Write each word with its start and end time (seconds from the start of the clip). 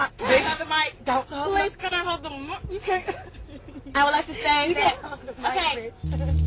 Uh, 0.00 0.08
bitch, 0.16 0.56
the 0.56 0.64
mic. 0.64 0.96
Don't 1.04 1.28
hold 1.28 1.54
Please, 1.54 1.76
can 1.76 1.92
I 1.92 1.98
hold 1.98 2.22
the 2.22 2.30
mic? 2.30 2.58
You 2.70 2.80
can't. 2.80 3.04
I 3.94 4.04
would 4.04 4.12
like 4.12 4.24
to 4.24 4.32
say 4.32 4.72
that. 4.72 4.96
Okay. 5.44 5.92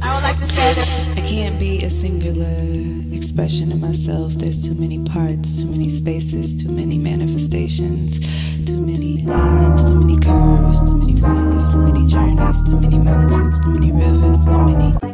I 0.01 0.15
would 0.15 0.23
like 0.23 0.37
to 0.37 0.47
say 0.47 0.73
that. 0.73 1.17
I 1.19 1.21
can't 1.21 1.59
be 1.59 1.83
a 1.83 1.89
singular 1.91 3.13
expression 3.13 3.71
of 3.71 3.79
myself. 3.79 4.33
There's 4.33 4.67
too 4.67 4.73
many 4.73 5.05
parts, 5.05 5.61
too 5.61 5.69
many 5.69 5.89
spaces, 5.89 6.55
too 6.55 6.71
many 6.71 6.97
manifestations, 6.97 8.17
too 8.65 8.81
many 8.81 9.19
lines, 9.19 9.87
too 9.87 9.99
many 9.99 10.17
curves, 10.19 10.79
too 10.89 10.97
many 10.97 11.13
ways, 11.13 11.71
too 11.71 11.77
many 11.77 12.07
journeys, 12.07 12.63
too 12.63 12.81
many 12.81 12.97
mountains, 12.97 13.59
too 13.59 13.69
many 13.69 13.91
rivers, 13.91 14.45
too 14.47 14.65
many. 14.65 15.12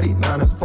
49ers. 0.00 0.59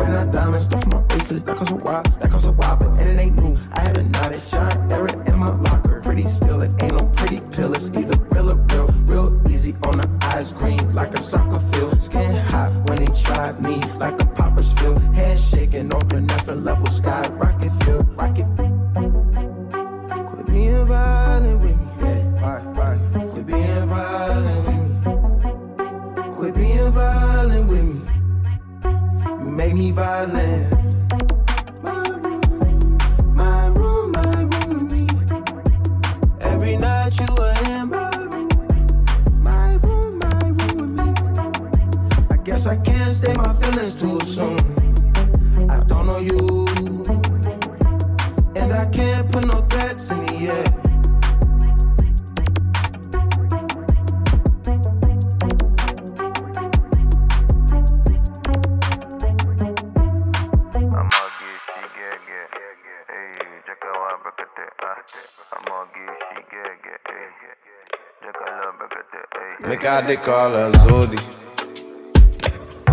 They 70.06 70.18
call 70.18 70.52
her 70.52 70.72
Zodi. 70.72 71.18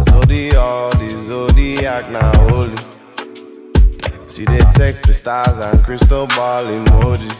Zodi, 0.07 0.55
all 0.55 0.91
the 0.93 1.11
Zodiac 1.11 2.11
now 2.11 2.33
holy. 2.45 2.75
She 4.31 4.47
did 4.47 4.65
text 4.75 5.05
the 5.07 5.13
stars 5.13 5.59
and 5.59 5.85
crystal 5.85 6.27
ball 6.29 6.65
emoji. 6.65 7.31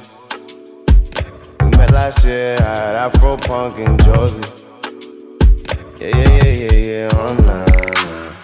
We 1.63 1.71
met 1.71 1.91
last 1.91 2.23
year 2.23 2.53
at 2.61 2.97
Afro 2.97 3.39
Punk 3.39 3.79
in 3.79 3.97
Jersey. 3.97 4.45
Yeah, 5.99 6.19
yeah, 6.19 6.45
yeah, 6.45 6.53
yeah, 6.53 6.73
yeah, 6.73 7.09
oh, 7.15 7.29
online. 7.31 8.37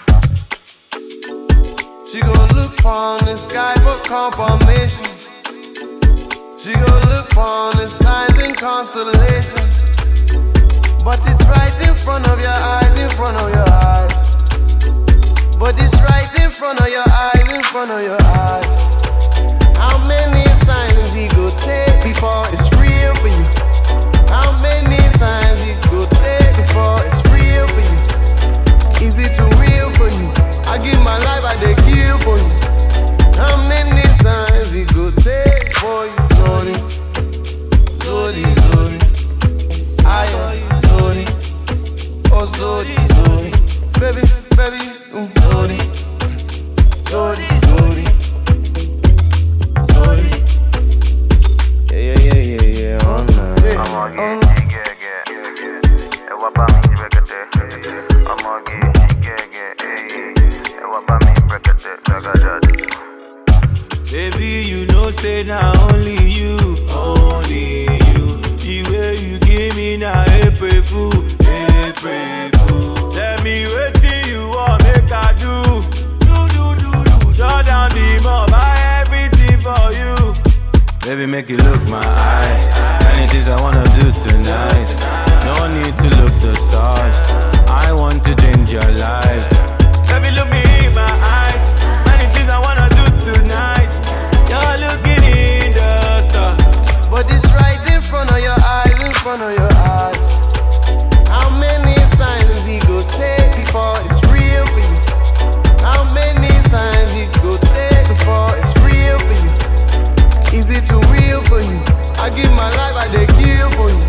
She 2.11 2.21
gon' 2.23 2.49
look 2.57 2.83
on 2.87 3.19
the 3.27 3.37
sky 3.37 3.75
for 3.85 3.99
confirmation. 4.09 5.05
She 6.59 6.73
gon' 6.73 7.03
look 7.11 7.37
on 7.37 7.73
the 7.73 7.87
signs 7.87 8.39
and 8.39 8.57
constellations. 8.57 9.78
But 11.09 11.21
it's 11.25 11.43
right 11.47 11.89
in 11.89 11.95
front 11.95 12.29
of 12.29 12.39
your 12.39 12.51
eyes, 12.51 12.99
in 13.01 13.09
front 13.09 13.39
of 13.39 13.49
your 13.49 13.65
eyes. 13.67 14.13
But 15.57 15.75
it's 15.81 15.97
right 16.05 16.29
in 16.45 16.51
front 16.51 16.83
of 16.83 16.89
your 16.89 17.09
eyes, 17.09 17.49
in 17.51 17.63
front 17.63 17.91
of 17.91 18.03
your 18.03 18.21
eyes. 18.21 18.67
How 19.79 19.97
many 20.05 20.45
signs 20.69 21.15
he 21.15 21.29
go 21.29 21.49
take 21.65 22.05
before 22.05 22.45
it's 22.53 22.69
real 22.77 23.15
for 23.25 23.29
you? 23.29 23.45
How 24.29 24.53
many 24.61 25.01
signs 25.17 25.65
he 25.65 25.73
go 25.89 26.05
take 26.21 26.55
before 26.61 27.01
it's 27.09 27.25
real 27.33 27.65
for 27.73 27.81
you? 27.89 29.09
Is 29.09 29.17
it 29.17 29.33
too 29.33 29.49
real 29.57 29.89
for 29.97 30.13
you? 30.13 30.29
I 30.69 30.77
give 30.77 31.01
my 31.01 31.17
life, 31.25 31.43
I 31.43 31.57
they 31.57 31.75
kill 31.89 32.19
for 32.19 32.37
you. 32.37 32.53
How 33.33 33.57
many 33.67 34.05
signs 34.21 34.73
he 34.73 34.85
go 34.85 35.11
take 35.13 35.73
for 35.81 36.05
you? 36.05 36.17
Sorry, 36.37 36.75
sorry, 38.05 38.45
sorry. 38.61 39.08
Oh, 42.41 42.47
Zodi, 42.47 42.95
Zodi. 42.95 43.51
Baby, 43.99 44.23
baby, 44.55 44.83
ooh, 45.13 45.27
Zodi. 45.43 45.79
Zodi, 47.11 47.47
Zodi. 47.67 48.07
Zodi. 49.91 50.33
Yeah, 51.91 51.99
yeah, 51.99 52.39
yeah, 52.39 52.63
yeah, 52.63 52.79
yeah, 52.79 53.09
on 53.09 53.27
that. 53.27 53.59
Yeah. 53.65 53.83
I'm 53.83 53.95
on 53.95 54.11
o 56.31 56.47
abami 56.47 56.79
de 56.87 57.03
recate. 57.03 57.43
I'm 58.31 58.47
on 58.47 58.63
o 60.85 60.95
abami 60.99 61.33
de 61.35 61.43
recate. 61.51 61.91
Baby, 64.13 64.49
you 64.71 64.87
know, 64.87 65.11
say 65.11 65.43
now 65.43 65.78
Baby, 81.09 81.25
make 81.25 81.49
you 81.49 81.57
look 81.57 81.89
my 81.89 82.05
eyes. 82.05 82.65
Many 83.03 83.27
things 83.29 83.49
I 83.49 83.59
wanna 83.63 83.83
do 83.97 84.13
tonight. 84.29 84.89
No 85.43 85.67
need 85.69 85.97
to 86.05 86.09
look 86.21 86.35
the 86.39 86.55
stars. 86.55 87.17
I 87.67 87.95
want 87.95 88.23
to 88.27 88.37
change 88.37 88.71
your 88.73 88.85
life. 88.93 89.49
Baby, 90.07 90.37
look 90.37 90.51
me 90.51 90.61
in 90.85 90.93
my 90.93 91.09
eyes. 91.41 91.65
Many 92.05 92.31
things 92.35 92.51
I 92.51 92.59
wanna 92.61 92.91
do 92.93 93.05
tonight. 93.25 93.89
You're 94.51 94.77
looking 94.85 95.25
in 95.25 95.73
the 95.73 96.21
stars. 96.29 97.09
But 97.09 97.25
it's 97.33 97.49
right 97.57 97.88
give 112.43 112.53
my 112.55 112.71
life, 112.81 112.97
I 113.05 113.07
dey 113.15 113.27
kill 113.39 113.71
for 113.79 113.89
you. 113.91 114.05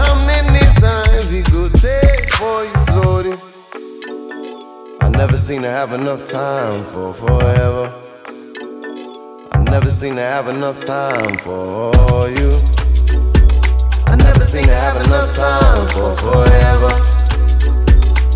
How 0.00 0.14
many 0.26 0.64
signs 0.80 1.32
it 1.32 1.50
go 1.52 1.68
take 1.68 2.32
for 2.38 2.64
you, 2.64 2.78
Zodi? 2.94 3.34
I 5.00 5.08
never 5.08 5.36
seem 5.36 5.62
to 5.62 5.68
have 5.70 5.92
enough 5.92 6.22
time 6.30 6.82
for 6.92 7.12
forever. 7.14 7.92
I 9.52 9.58
never 9.62 9.90
seem 9.90 10.14
to 10.16 10.22
have 10.22 10.48
enough 10.48 10.84
time 10.84 11.34
for 11.46 12.28
you. 12.38 12.50
I 14.06 14.16
never 14.16 14.44
seem 14.44 14.64
to 14.64 14.74
have 14.74 14.96
enough 15.06 15.30
time 15.36 15.86
for 15.94 16.10
forever. 16.24 16.92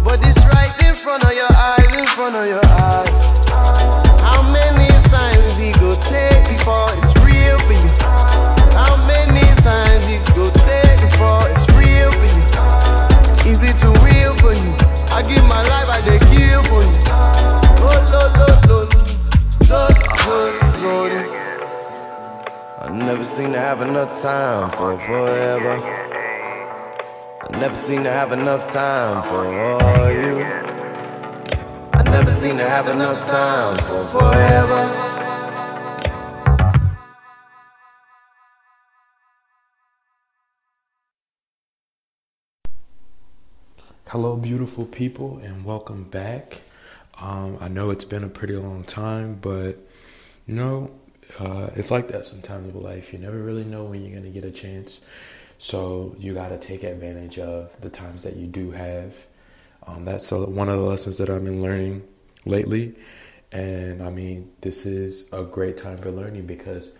But 0.04 0.18
it's 0.26 0.40
right 0.54 0.74
in 0.86 0.94
front 0.94 1.24
of 1.24 1.32
your 1.32 1.52
eyes, 1.52 1.90
in 1.96 2.06
front 2.16 2.34
of 2.36 2.46
your 2.46 2.64
eyes. 2.64 3.10
How 4.26 4.42
many 4.52 4.88
signs 5.12 5.56
he 5.58 5.72
go 5.72 5.94
take 6.14 6.42
before 6.48 6.88
it's 6.98 7.12
real 7.24 7.58
for 7.66 7.72
you? 7.72 8.07
Signs 9.68 10.06
he 10.06 10.16
go 10.34 10.48
take 10.64 10.98
before 10.98 11.42
it's 11.52 11.66
real 11.76 12.10
for 12.18 12.28
you? 12.36 13.52
Is 13.52 13.60
it 13.62 13.76
too 13.82 13.92
real 14.08 14.32
for 14.42 14.54
you? 14.62 14.72
I 15.12 15.20
give 15.28 15.44
my 15.44 15.62
life, 15.72 15.88
I 15.96 16.00
dey 16.08 16.18
kill 16.32 16.62
for 16.70 16.82
you. 16.88 16.96
Oh, 17.84 18.00
lo, 18.14 18.22
lo, 18.38 18.48
lo, 18.68 18.78
so, 19.68 19.80
so, 20.24 20.38
I 22.80 22.88
never 22.92 23.22
seem 23.22 23.52
to 23.52 23.58
have 23.58 23.82
enough 23.82 24.22
time 24.22 24.70
for 24.70 24.98
forever. 25.00 25.74
I 27.42 27.58
never 27.60 27.74
seem 27.74 28.04
to 28.04 28.10
have 28.10 28.32
enough 28.32 28.72
time 28.72 29.22
for 29.28 29.44
all 29.44 30.10
you. 30.10 30.36
I 31.92 32.02
never 32.04 32.30
seem 32.30 32.56
to 32.56 32.64
have 32.64 32.88
enough 32.88 33.20
time 33.28 33.76
for 33.86 34.02
forever. 34.14 35.07
Hello, 44.12 44.36
beautiful 44.36 44.86
people, 44.86 45.38
and 45.44 45.66
welcome 45.66 46.04
back. 46.04 46.62
Um, 47.20 47.58
I 47.60 47.68
know 47.68 47.90
it's 47.90 48.06
been 48.06 48.24
a 48.24 48.28
pretty 48.30 48.54
long 48.54 48.82
time, 48.82 49.34
but 49.38 49.86
you 50.46 50.54
know, 50.54 50.90
uh, 51.38 51.68
it's 51.76 51.90
like 51.90 52.08
that 52.08 52.24
sometimes 52.24 52.72
with 52.72 52.82
life. 52.82 53.12
You 53.12 53.18
never 53.18 53.36
really 53.36 53.64
know 53.64 53.84
when 53.84 54.02
you're 54.02 54.18
gonna 54.18 54.32
get 54.32 54.44
a 54.44 54.50
chance, 54.50 55.04
so 55.58 56.16
you 56.18 56.32
gotta 56.32 56.56
take 56.56 56.84
advantage 56.84 57.38
of 57.38 57.78
the 57.82 57.90
times 57.90 58.22
that 58.22 58.36
you 58.36 58.46
do 58.46 58.70
have. 58.70 59.26
Um, 59.86 60.06
that's 60.06 60.30
one 60.32 60.70
of 60.70 60.78
the 60.78 60.86
lessons 60.86 61.18
that 61.18 61.28
I've 61.28 61.44
been 61.44 61.60
learning 61.60 62.02
lately, 62.46 62.94
and 63.52 64.02
I 64.02 64.08
mean, 64.08 64.52
this 64.62 64.86
is 64.86 65.30
a 65.34 65.42
great 65.42 65.76
time 65.76 65.98
for 65.98 66.10
learning 66.10 66.46
because 66.46 66.96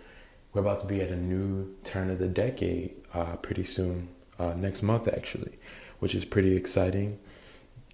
we're 0.53 0.61
about 0.61 0.77
to 0.81 0.85
be 0.85 1.01
at 1.01 1.09
a 1.09 1.17
new 1.17 1.75
turn 1.83 2.11
of 2.11 2.19
the 2.19 2.27
decade 2.27 2.97
uh, 3.15 3.35
pretty 3.37 3.63
soon, 3.63 4.09
uh, 4.37 4.53
next 4.53 4.83
month 4.83 5.07
actually 5.07 5.57
which 5.99 6.15
is 6.15 6.25
pretty 6.25 6.55
exciting 6.55 7.19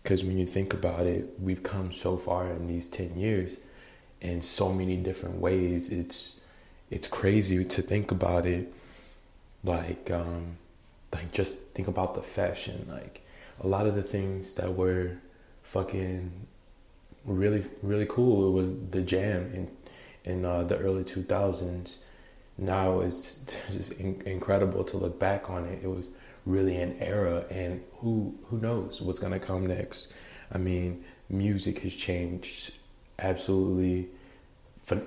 because 0.02 0.24
when 0.24 0.38
you 0.38 0.46
think 0.46 0.74
about 0.74 1.08
it, 1.08 1.34
we've 1.40 1.64
come 1.64 1.92
so 1.92 2.16
far 2.18 2.52
in 2.52 2.68
these 2.68 2.88
10 2.90 3.18
years 3.18 3.60
in 4.22 4.42
so 4.42 4.72
many 4.72 4.98
different 4.98 5.38
ways. 5.38 5.92
It's 5.92 6.42
it's 6.92 7.08
crazy 7.08 7.66
to 7.66 7.82
think 7.82 8.12
about 8.12 8.46
it 8.46 8.72
like 9.64 10.12
um 10.12 10.58
like 11.12 11.32
just 11.32 11.58
think 11.74 11.88
about 11.88 12.14
the 12.14 12.22
fashion 12.22 12.88
like 12.92 13.22
a 13.62 13.68
lot 13.68 13.88
of 13.88 13.96
the 13.96 14.04
things 14.04 14.54
that 14.54 14.76
were 14.76 15.18
fucking 15.64 16.32
really 17.26 17.64
really 17.82 18.06
cool. 18.06 18.48
It 18.50 18.52
was 18.52 18.72
the 18.92 19.02
jam 19.02 19.52
in 19.54 19.72
in 20.24 20.46
uh, 20.46 20.64
the 20.64 20.78
early 20.78 21.04
2000s 21.04 21.98
now 22.58 23.00
it's 23.02 23.46
just 23.72 23.94
in- 23.94 24.22
incredible 24.26 24.84
to 24.86 24.98
look 24.98 25.20
back 25.20 25.50
on 25.50 25.66
it. 25.66 25.80
It 25.84 25.88
was 25.88 26.12
really 26.46 26.78
an 26.78 26.96
era 27.00 27.46
and 27.50 27.82
who 27.98 28.36
who 28.48 28.58
knows 28.58 29.02
what's 29.02 29.20
to 29.20 29.40
come 29.40 29.66
next. 29.68 30.14
I 30.52 30.58
mean 30.58 31.04
music 31.30 31.80
has 31.80 31.94
changed 31.94 32.74
absolutely 33.20 34.10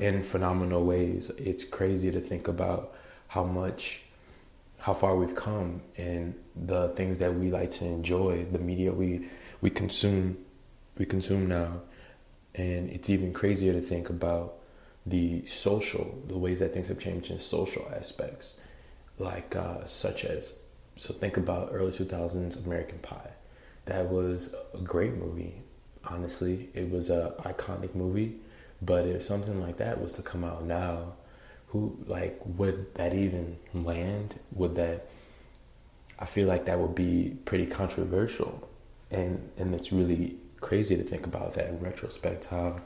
in 0.01 0.23
phenomenal 0.25 0.85
ways. 0.85 1.31
It's 1.39 1.65
crazy 1.65 2.11
to 2.11 2.21
think 2.21 2.49
about 2.49 2.95
how 3.29 3.45
much 3.45 4.03
how 4.79 4.95
far 4.95 5.17
we've 5.17 5.35
come 5.35 5.83
and 5.97 6.35
the 6.55 6.89
things 6.91 7.19
that 7.19 7.35
we 7.35 7.51
like 7.51 7.71
to 7.73 7.85
enjoy 7.85 8.45
the 8.45 8.59
media 8.59 8.93
we 8.93 9.29
we 9.61 9.71
consume 9.71 10.37
we 10.97 11.07
consume 11.07 11.49
now. 11.49 11.83
And 12.55 12.91
it's 12.91 13.09
even 13.09 13.33
crazier 13.33 13.73
to 13.73 13.81
think 13.81 14.11
about 14.11 14.55
the 15.07 15.47
social 15.47 16.21
the 16.27 16.37
ways 16.37 16.59
that 16.59 16.75
things 16.75 16.89
have 16.89 16.99
changed 16.99 17.31
in 17.31 17.39
social 17.39 17.89
aspects 17.97 18.59
like 19.19 19.55
uh, 19.57 19.85
such 19.87 20.25
as 20.25 20.61
so 20.99 21.15
think 21.15 21.37
about 21.37 21.71
early 21.73 21.93
2000s 21.93 22.65
American 22.67 22.99
Pie. 22.99 23.31
That 23.87 24.07
was 24.11 24.55
a 24.75 24.79
great 24.79 25.15
movie. 25.15 25.55
Honestly, 26.05 26.69
it 26.75 26.91
was 26.91 27.09
a 27.09 27.35
iconic 27.41 27.95
movie. 27.95 28.41
But 28.83 29.07
if 29.07 29.25
something 29.25 29.61
like 29.61 29.79
that 29.79 30.01
was 30.01 30.15
to 30.15 30.23
come 30.23 30.45
out 30.45 30.65
now, 30.65 31.15
who 31.69 31.97
like 32.07 32.41
would 32.45 32.95
that 32.95 33.15
even 33.15 33.59
land? 33.75 34.39
Would 34.53 34.75
that? 34.77 35.09
I 36.19 36.27
feel 36.27 36.49
like 36.49 36.65
that 36.67 36.79
would 36.79 36.95
be 36.95 37.37
pretty 37.45 37.67
controversial, 37.67 38.69
and 39.11 39.51
and 39.57 39.75
it's 39.75 39.93
really 39.93 40.37
crazy 40.61 40.97
to 40.97 41.03
think 41.03 41.27
about 41.27 41.55
that 41.55 41.69
in 41.69 41.81
retrospect. 41.81 42.47
How 42.47 42.81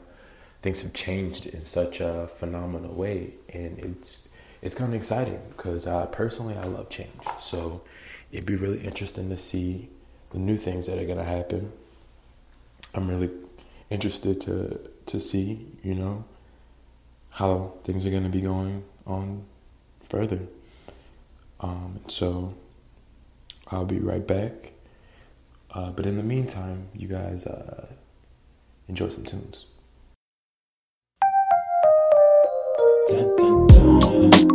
things 0.62 0.82
have 0.82 0.92
changed 0.92 1.46
in 1.46 1.64
such 1.64 2.00
a 2.00 2.28
phenomenal 2.28 2.94
way, 2.94 3.34
and 3.48 3.78
it's 3.78 4.28
it's 4.62 4.74
kind 4.74 4.94
of 4.94 4.98
exciting 4.98 5.40
because 5.56 5.86
uh, 5.86 6.06
personally 6.06 6.56
I 6.56 6.64
love 6.64 6.88
change. 6.88 7.10
So 7.40 7.82
it'd 8.32 8.46
be 8.46 8.56
really 8.56 8.80
interesting 8.80 9.28
to 9.28 9.36
see 9.36 9.90
the 10.30 10.38
new 10.38 10.56
things 10.56 10.86
that 10.86 10.98
are 10.98 11.04
gonna 11.04 11.24
happen. 11.24 11.70
I'm 12.94 13.08
really 13.08 13.30
interested 13.90 14.40
to 14.42 14.80
to 15.06 15.20
see, 15.20 15.66
you 15.82 15.94
know, 15.94 16.24
how 17.32 17.74
things 17.84 18.06
are 18.06 18.10
gonna 18.10 18.30
be 18.30 18.40
going 18.40 18.84
on 19.06 19.44
further. 20.00 20.40
Um, 21.60 22.00
so 22.08 22.54
I'll 23.68 23.84
be 23.84 23.98
right 23.98 24.26
back. 24.26 24.72
Uh, 25.70 25.90
but 25.90 26.06
in 26.06 26.16
the 26.16 26.22
meantime, 26.22 26.88
you 26.94 27.08
guys 27.08 27.46
uh, 27.46 27.86
enjoy 28.88 29.08
some 29.08 29.24
tunes. 29.24 29.66
Dun, 33.08 33.36
dun, 33.36 34.30
dun. 34.30 34.51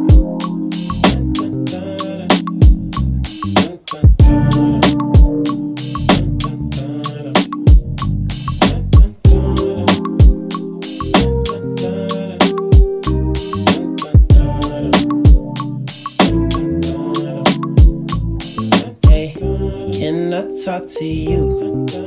Talk 20.80 20.88
to 20.88 21.06
you. 21.06 22.07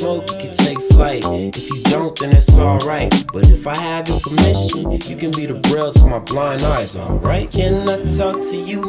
Smoke, 0.00 0.30
you 0.30 0.38
can 0.38 0.52
take 0.54 0.80
flight. 0.92 1.22
If 1.26 1.68
you 1.70 1.82
don't, 1.82 2.18
then 2.18 2.32
it's 2.32 2.48
alright. 2.50 3.12
But 3.34 3.50
if 3.50 3.66
I 3.66 3.76
have 3.76 4.08
your 4.08 4.20
permission, 4.20 4.92
you 4.92 5.16
can 5.16 5.30
be 5.30 5.44
the 5.44 5.54
braille 5.54 5.92
to 5.92 6.06
my 6.06 6.18
blind 6.18 6.62
eyes, 6.62 6.96
alright? 6.96 7.50
Can 7.50 7.86
I 7.86 7.98
talk 8.16 8.40
to 8.50 8.56
you? 8.56 8.80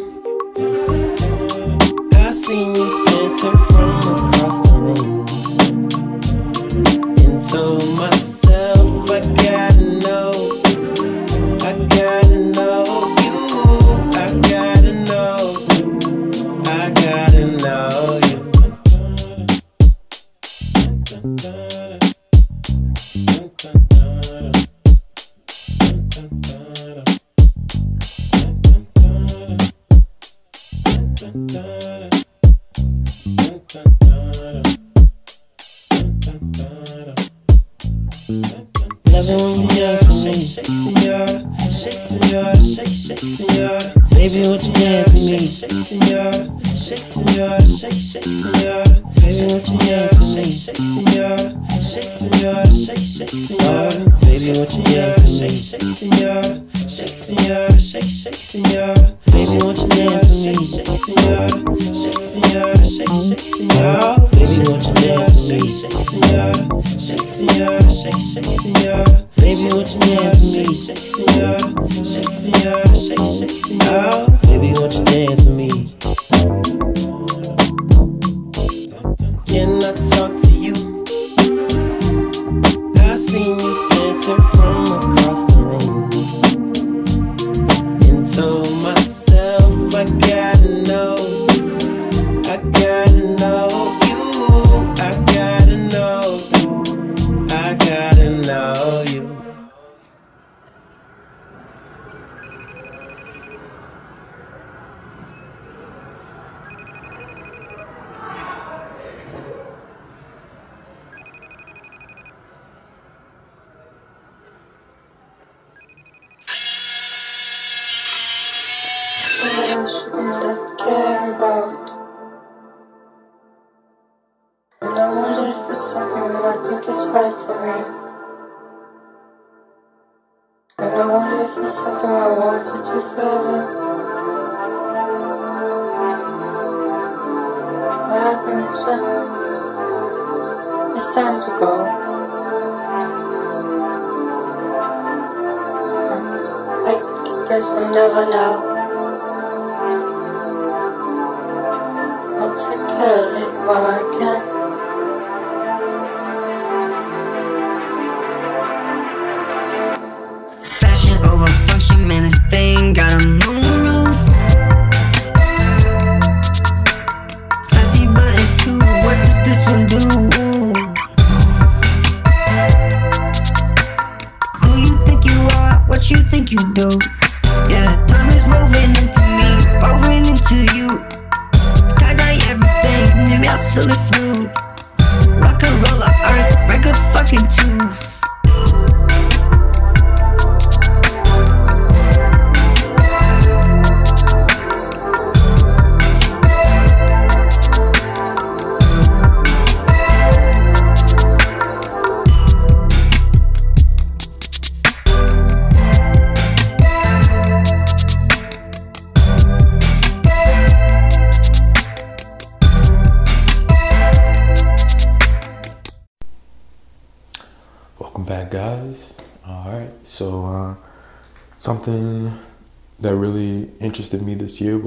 I 2.14 2.32
seen 2.32 2.76
you 2.76 3.06
dancing 3.06 3.58
from 3.68 3.98
across 4.20 4.62
the 4.66 4.74
room. 4.86 5.28
And 7.20 7.42
told 7.44 7.84
myself 7.98 9.12
I 9.12 9.20
gotta 9.20 9.71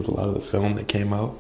was 0.06 0.14
a 0.14 0.20
lot 0.20 0.28
of 0.28 0.34
the 0.34 0.40
film 0.40 0.74
that 0.74 0.88
came 0.88 1.12
out. 1.12 1.38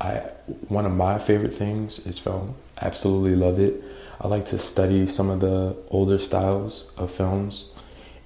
I 0.00 0.22
one 0.68 0.86
of 0.86 0.92
my 0.92 1.18
favorite 1.18 1.54
things 1.54 2.06
is 2.06 2.18
film. 2.18 2.54
Absolutely 2.80 3.36
love 3.36 3.58
it. 3.58 3.82
I 4.20 4.28
like 4.28 4.46
to 4.46 4.58
study 4.58 5.06
some 5.06 5.30
of 5.30 5.40
the 5.40 5.76
older 5.90 6.18
styles 6.18 6.92
of 6.96 7.10
films, 7.10 7.72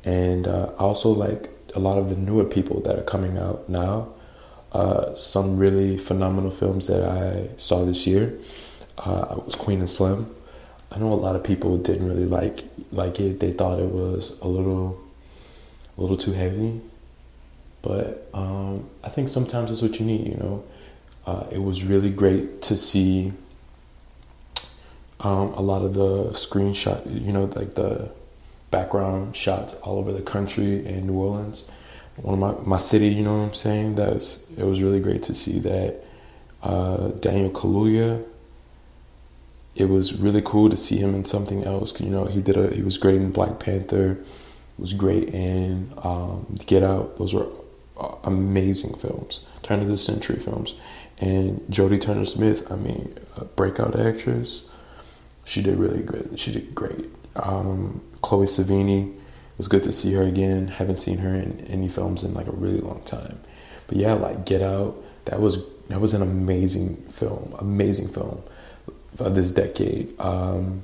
and 0.05 0.47
uh, 0.47 0.71
also 0.79 1.11
like 1.11 1.51
a 1.75 1.79
lot 1.79 1.99
of 1.99 2.11
the 2.11 2.17
newer 2.17 2.45
people 2.45 2.81
that 2.83 2.99
are 2.99 3.03
coming 3.03 3.39
out 3.39 3.69
now. 3.69 4.09
Uh, 4.73 5.15
some 5.17 5.59
really 5.59 5.99
phenomenal 5.99 6.51
films 6.51 6.87
that 6.87 7.03
I 7.03 7.49
saw 7.57 7.85
this 7.85 8.07
year 8.07 8.39
uh, 8.99 9.37
was 9.45 9.55
Queen 9.55 9.81
and 9.81 9.91
Slim. 9.91 10.35
I 10.91 10.99
know 10.99 11.13
a 11.13 11.15
lot 11.15 11.37
of 11.37 11.45
people 11.45 11.77
didn't 11.79 12.09
really 12.09 12.27
like 12.27 12.65
like 12.91 13.21
it. 13.21 13.41
They 13.41 13.53
thought 13.53 13.81
it 13.81 13.91
was 13.91 14.39
a 14.41 14.49
little 14.49 14.99
a 15.97 16.01
little 16.01 16.17
too 16.17 16.33
heavy. 16.33 16.81
But 17.83 18.29
um, 18.33 18.89
I 19.03 19.09
think 19.09 19.29
sometimes 19.29 19.71
that's 19.71 19.83
what 19.83 19.99
you 19.99 20.07
need, 20.07 20.27
you 20.27 20.37
know. 20.37 20.65
Uh, 21.27 21.47
it 21.51 21.63
was 21.63 21.85
really 21.85 22.11
great 22.11 22.63
to 22.63 22.77
see 22.77 23.33
um, 25.21 25.53
a 25.55 25.61
lot 25.61 25.83
of 25.83 25.95
the 25.95 26.31
screenshot, 26.31 27.05
you 27.07 27.33
know, 27.33 27.45
like 27.45 27.75
the 27.75 28.11
background 28.71 29.37
shots 29.37 29.75
all 29.83 29.99
over 29.99 30.13
the 30.13 30.23
country 30.23 30.85
in 30.85 31.07
New 31.07 31.15
Orleans, 31.15 31.69
one 32.17 32.43
of 32.43 32.67
my, 32.67 32.77
my 32.77 32.79
city, 32.79 33.09
you 33.09 33.23
know 33.23 33.39
what 33.39 33.45
I'm 33.45 33.55
saying? 33.55 33.95
That's 33.95 34.49
it 34.57 34.65
was 34.65 34.83
really 34.83 35.01
great 35.01 35.23
to 35.25 35.35
see 35.35 35.59
that 35.61 36.03
uh, 36.63 37.09
Daniel 37.09 37.51
Kaluuya 37.51 38.25
it 39.75 39.87
was 39.87 40.21
really 40.21 40.43
cool 40.43 40.69
to 40.69 40.77
see 40.77 40.99
him 40.99 41.15
in 41.15 41.25
something 41.25 41.65
else. 41.65 41.99
You 42.01 42.11
know, 42.11 42.27
he 42.27 42.43
did 42.43 42.57
a 42.57 42.75
he 42.75 42.83
was 42.83 42.99
great 42.99 43.17
in 43.17 43.33
Black 43.33 43.59
Panther, 43.59 44.19
was 44.79 44.93
great 44.93 45.29
in 45.31 45.93
um, 45.99 46.59
Get 46.67 46.83
Out. 46.83 47.19
Those 47.19 47.35
were 47.35 47.47
amazing 48.25 48.95
films, 48.95 49.45
turn 49.63 49.81
of 49.81 49.89
the 49.89 49.99
century 49.99 50.39
films. 50.39 50.75
And 51.19 51.61
Jodie 51.71 52.01
Turner 52.01 52.25
Smith, 52.25 52.71
I 52.71 52.77
mean, 52.77 53.17
a 53.37 53.45
breakout 53.45 53.99
actress. 53.99 54.69
She 55.45 55.63
did 55.63 55.79
really 55.79 56.03
good. 56.03 56.39
She 56.39 56.53
did 56.53 56.75
great. 56.75 57.07
Um, 57.37 58.03
Chloe 58.23 58.47
Sevigny, 58.47 59.15
it 59.15 59.59
was 59.59 59.69
good 59.69 59.83
to 59.85 59.93
see 59.93 60.13
her 60.15 60.23
again. 60.23 60.69
Haven't 60.69 60.99
seen 60.99 61.19
her 61.19 61.35
in 61.35 61.61
any 61.69 61.89
films 61.89 62.25
in 62.25 62.35
like 62.35 62.47
a 62.47 62.53
really 62.53 62.81
long 62.81 63.03
time. 63.05 63.39
But 63.87 63.99
yeah, 63.99 64.15
like 64.15 64.47
Get 64.47 64.63
Out, 64.63 64.97
that 65.27 65.41
was 65.41 65.65
that 65.89 66.01
was 66.01 66.15
an 66.15 66.23
amazing 66.23 66.97
film, 67.09 67.55
amazing 67.59 68.09
film 68.09 68.43
of 69.19 69.35
this 69.35 69.53
decade. 69.53 70.19
Um, 70.19 70.83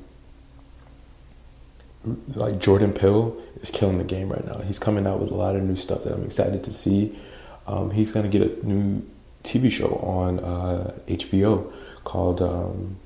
like 2.04 2.58
Jordan 2.58 2.92
Peele 2.92 3.36
is 3.60 3.70
killing 3.70 3.98
the 3.98 4.04
game 4.04 4.28
right 4.28 4.44
now. 4.46 4.58
He's 4.58 4.78
coming 4.78 5.06
out 5.06 5.20
with 5.20 5.30
a 5.30 5.34
lot 5.34 5.56
of 5.56 5.62
new 5.62 5.76
stuff 5.76 6.04
that 6.04 6.14
I'm 6.14 6.24
excited 6.24 6.64
to 6.64 6.72
see. 6.72 7.18
Um, 7.66 7.90
he's 7.90 8.12
gonna 8.12 8.28
get 8.28 8.42
a 8.42 8.66
new 8.66 9.02
TV 9.44 9.70
show 9.70 9.96
on 9.96 10.40
uh, 10.40 10.94
HBO 11.06 11.72
called 12.04 12.40
um, 12.40 12.96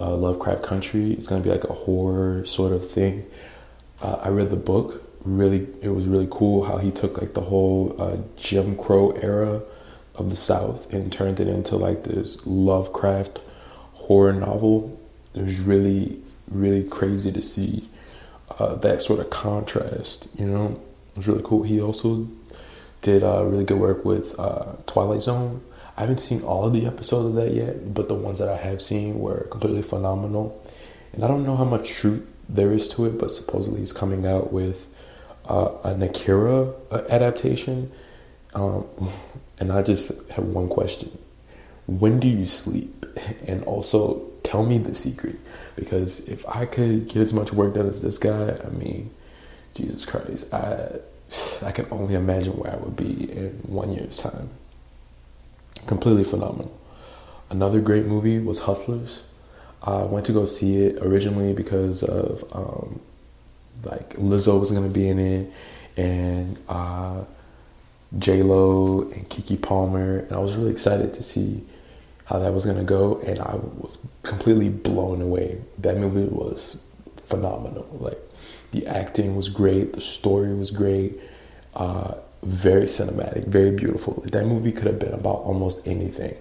uh, 0.00 0.14
Lovecraft 0.14 0.62
Country. 0.62 1.12
It's 1.12 1.26
gonna 1.26 1.42
be 1.42 1.50
like 1.50 1.64
a 1.64 1.72
horror 1.72 2.44
sort 2.44 2.72
of 2.72 2.90
thing. 2.90 3.26
Uh, 4.00 4.18
I 4.22 4.28
read 4.28 4.50
the 4.50 4.56
book. 4.56 5.04
Really, 5.24 5.66
it 5.82 5.90
was 5.90 6.06
really 6.06 6.28
cool 6.30 6.64
how 6.64 6.78
he 6.78 6.90
took 6.90 7.20
like 7.20 7.34
the 7.34 7.42
whole 7.42 7.94
uh, 7.98 8.16
Jim 8.36 8.76
Crow 8.76 9.10
era 9.10 9.62
of 10.14 10.30
the 10.30 10.36
South 10.36 10.92
and 10.92 11.12
turned 11.12 11.38
it 11.40 11.48
into 11.48 11.76
like 11.76 12.04
this 12.04 12.44
Lovecraft 12.46 13.40
horror 13.94 14.32
novel. 14.32 14.98
It 15.34 15.42
was 15.42 15.60
really, 15.60 16.20
really 16.50 16.88
crazy 16.88 17.30
to 17.32 17.42
see 17.42 17.88
uh, 18.58 18.74
that 18.76 19.02
sort 19.02 19.20
of 19.20 19.30
contrast. 19.30 20.28
You 20.38 20.46
know, 20.46 20.80
it 21.10 21.16
was 21.16 21.28
really 21.28 21.42
cool. 21.44 21.62
He 21.62 21.80
also 21.80 22.28
did 23.02 23.22
uh, 23.22 23.44
really 23.44 23.64
good 23.64 23.78
work 23.78 24.04
with 24.04 24.38
uh, 24.38 24.72
Twilight 24.86 25.22
Zone. 25.22 25.62
I 25.96 26.02
haven't 26.02 26.18
seen 26.18 26.42
all 26.42 26.64
of 26.64 26.72
the 26.72 26.86
episodes 26.86 27.28
of 27.28 27.34
that 27.34 27.52
yet, 27.52 27.92
but 27.92 28.08
the 28.08 28.14
ones 28.14 28.38
that 28.38 28.48
I 28.48 28.56
have 28.56 28.80
seen 28.80 29.18
were 29.18 29.46
completely 29.50 29.82
phenomenal. 29.82 30.64
And 31.12 31.24
I 31.24 31.28
don't 31.28 31.44
know 31.44 31.56
how 31.56 31.64
much 31.64 31.90
truth 31.90 32.28
there 32.48 32.72
is 32.72 32.88
to 32.90 33.06
it, 33.06 33.18
but 33.18 33.30
supposedly 33.30 33.80
he's 33.80 33.92
coming 33.92 34.26
out 34.26 34.52
with 34.52 34.86
uh, 35.46 35.76
an 35.84 36.02
Akira 36.02 36.72
uh, 36.90 37.02
adaptation. 37.08 37.90
Um, 38.54 38.86
and 39.58 39.72
I 39.72 39.82
just 39.82 40.28
have 40.30 40.44
one 40.44 40.68
question 40.68 41.16
When 41.86 42.20
do 42.20 42.28
you 42.28 42.46
sleep? 42.46 42.94
And 43.46 43.64
also, 43.64 44.27
tell 44.42 44.64
me 44.64 44.78
the 44.78 44.94
secret. 44.94 45.36
Because 45.76 46.28
if 46.28 46.46
I 46.48 46.66
could 46.66 47.08
get 47.08 47.18
as 47.18 47.32
much 47.32 47.52
work 47.52 47.74
done 47.74 47.86
as 47.86 48.02
this 48.02 48.18
guy, 48.18 48.58
I 48.64 48.70
mean, 48.70 49.10
Jesus 49.74 50.04
Christ, 50.04 50.52
I 50.52 51.00
I 51.62 51.72
can 51.72 51.86
only 51.90 52.14
imagine 52.14 52.54
where 52.54 52.72
I 52.72 52.76
would 52.76 52.96
be 52.96 53.30
in 53.30 53.60
one 53.66 53.92
year's 53.92 54.18
time. 54.18 54.50
Completely 55.86 56.24
phenomenal. 56.24 56.76
Another 57.50 57.80
great 57.80 58.06
movie 58.06 58.38
was 58.38 58.60
Hustlers. 58.60 59.24
I 59.82 60.02
went 60.02 60.26
to 60.26 60.32
go 60.32 60.44
see 60.44 60.84
it 60.84 60.96
originally 61.00 61.52
because 61.52 62.02
of 62.02 62.44
um, 62.52 63.00
like 63.84 64.14
Lizzo 64.16 64.58
was 64.58 64.70
gonna 64.70 64.88
be 64.88 65.08
in 65.08 65.18
it, 65.18 65.52
and 65.96 66.58
uh, 66.68 67.24
J 68.18 68.42
Lo 68.42 69.02
and 69.02 69.28
Keke 69.28 69.60
Palmer, 69.60 70.18
and 70.20 70.32
I 70.32 70.38
was 70.38 70.56
really 70.56 70.72
excited 70.72 71.14
to 71.14 71.22
see 71.22 71.64
how 72.28 72.38
that 72.38 72.52
was 72.52 72.66
gonna 72.66 72.84
go, 72.84 73.20
and 73.26 73.38
I 73.38 73.56
was 73.56 73.98
completely 74.22 74.68
blown 74.68 75.22
away. 75.22 75.62
That 75.78 75.96
movie 75.96 76.28
was 76.28 76.82
phenomenal. 77.16 77.86
Like 77.98 78.18
the 78.72 78.86
acting 78.86 79.34
was 79.34 79.48
great, 79.48 79.94
the 79.94 80.00
story 80.00 80.54
was 80.54 80.70
great, 80.70 81.18
uh, 81.74 82.14
very 82.42 82.84
cinematic, 82.84 83.46
very 83.46 83.70
beautiful. 83.70 84.22
That 84.26 84.46
movie 84.46 84.72
could 84.72 84.86
have 84.86 84.98
been 84.98 85.14
about 85.14 85.36
almost 85.36 85.86
anything, 85.86 86.36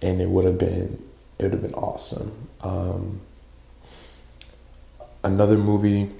and 0.00 0.20
it 0.20 0.28
would 0.28 0.44
have 0.44 0.58
been 0.58 1.02
it 1.38 1.44
would 1.44 1.52
have 1.52 1.62
been 1.62 1.74
awesome. 1.74 2.48
Um, 2.60 3.20
another 5.24 5.58
movie 5.58 6.10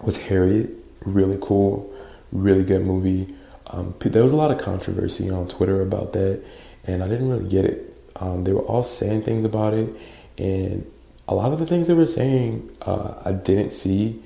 was 0.00 0.22
Harriet, 0.22 0.70
really 1.04 1.38
cool, 1.40 1.92
really 2.32 2.64
good 2.64 2.86
movie. 2.86 3.34
Um, 3.66 3.94
there 4.00 4.22
was 4.22 4.32
a 4.32 4.36
lot 4.36 4.50
of 4.50 4.58
controversy 4.58 5.28
on 5.28 5.48
Twitter 5.48 5.82
about 5.82 6.14
that, 6.14 6.42
and 6.84 7.02
I 7.02 7.08
didn't 7.08 7.28
really 7.28 7.48
get 7.48 7.66
it. 7.66 7.95
Um, 8.20 8.44
they 8.44 8.52
were 8.52 8.62
all 8.62 8.82
saying 8.82 9.22
things 9.22 9.44
about 9.44 9.74
it, 9.74 9.94
and 10.38 10.90
a 11.28 11.34
lot 11.34 11.52
of 11.52 11.58
the 11.58 11.66
things 11.66 11.86
they 11.86 11.94
were 11.94 12.06
saying 12.06 12.70
uh, 12.82 13.14
I 13.24 13.32
didn't 13.32 13.72
see. 13.72 14.22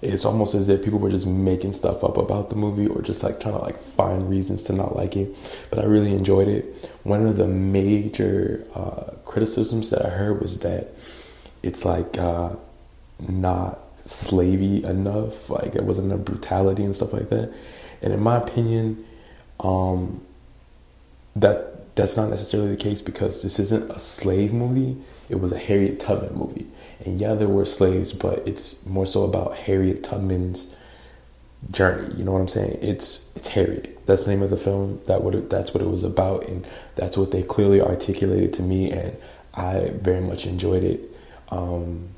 It's 0.00 0.24
almost 0.24 0.54
as 0.54 0.68
if 0.68 0.84
people 0.84 1.00
were 1.00 1.10
just 1.10 1.26
making 1.26 1.72
stuff 1.72 2.04
up 2.04 2.16
about 2.16 2.50
the 2.50 2.56
movie 2.56 2.86
or 2.86 3.02
just 3.02 3.24
like 3.24 3.40
trying 3.40 3.54
to 3.54 3.60
like 3.60 3.80
find 3.80 4.30
reasons 4.30 4.62
to 4.64 4.72
not 4.72 4.94
like 4.94 5.16
it. 5.16 5.34
But 5.70 5.80
I 5.80 5.84
really 5.84 6.14
enjoyed 6.14 6.46
it. 6.46 6.64
One 7.02 7.26
of 7.26 7.36
the 7.36 7.48
major 7.48 8.64
uh, 8.74 9.14
criticisms 9.24 9.90
that 9.90 10.06
I 10.06 10.10
heard 10.10 10.40
was 10.40 10.60
that 10.60 10.88
it's 11.64 11.84
like 11.84 12.16
uh, 12.16 12.50
not 13.18 13.80
slavey 14.04 14.84
enough. 14.84 15.50
Like 15.50 15.74
it 15.74 15.82
wasn't 15.82 16.12
enough 16.12 16.24
brutality 16.24 16.84
and 16.84 16.94
stuff 16.94 17.12
like 17.12 17.28
that. 17.30 17.52
And 18.00 18.12
in 18.12 18.20
my 18.20 18.36
opinion, 18.36 19.04
um, 19.58 20.20
that 21.34 21.77
that's 21.98 22.16
not 22.16 22.30
necessarily 22.30 22.70
the 22.70 22.82
case 22.82 23.02
because 23.02 23.42
this 23.42 23.58
isn't 23.58 23.90
a 23.90 23.98
slave 23.98 24.52
movie. 24.52 24.96
It 25.28 25.40
was 25.40 25.50
a 25.50 25.58
Harriet 25.58 25.98
Tubman 25.98 26.38
movie, 26.38 26.66
and 27.04 27.18
yeah, 27.18 27.34
there 27.34 27.48
were 27.48 27.66
slaves, 27.66 28.12
but 28.12 28.46
it's 28.46 28.86
more 28.86 29.04
so 29.04 29.24
about 29.24 29.56
Harriet 29.56 30.04
Tubman's 30.04 30.74
journey. 31.72 32.14
You 32.16 32.24
know 32.24 32.32
what 32.32 32.40
I'm 32.40 32.48
saying? 32.48 32.78
It's 32.80 33.34
it's 33.36 33.48
Harriet. 33.48 34.06
That's 34.06 34.24
the 34.24 34.30
name 34.30 34.42
of 34.42 34.50
the 34.50 34.56
film. 34.56 35.00
That 35.06 35.22
what 35.22 35.50
that's 35.50 35.74
what 35.74 35.82
it 35.82 35.90
was 35.90 36.04
about, 36.04 36.46
and 36.46 36.64
that's 36.94 37.18
what 37.18 37.32
they 37.32 37.42
clearly 37.42 37.80
articulated 37.80 38.52
to 38.54 38.62
me, 38.62 38.92
and 38.92 39.16
I 39.52 39.90
very 39.92 40.20
much 40.20 40.46
enjoyed 40.46 40.84
it. 40.84 41.00
Um, 41.50 42.10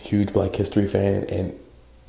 huge 0.00 0.32
Black 0.32 0.54
History 0.54 0.88
fan, 0.88 1.24
and 1.24 1.58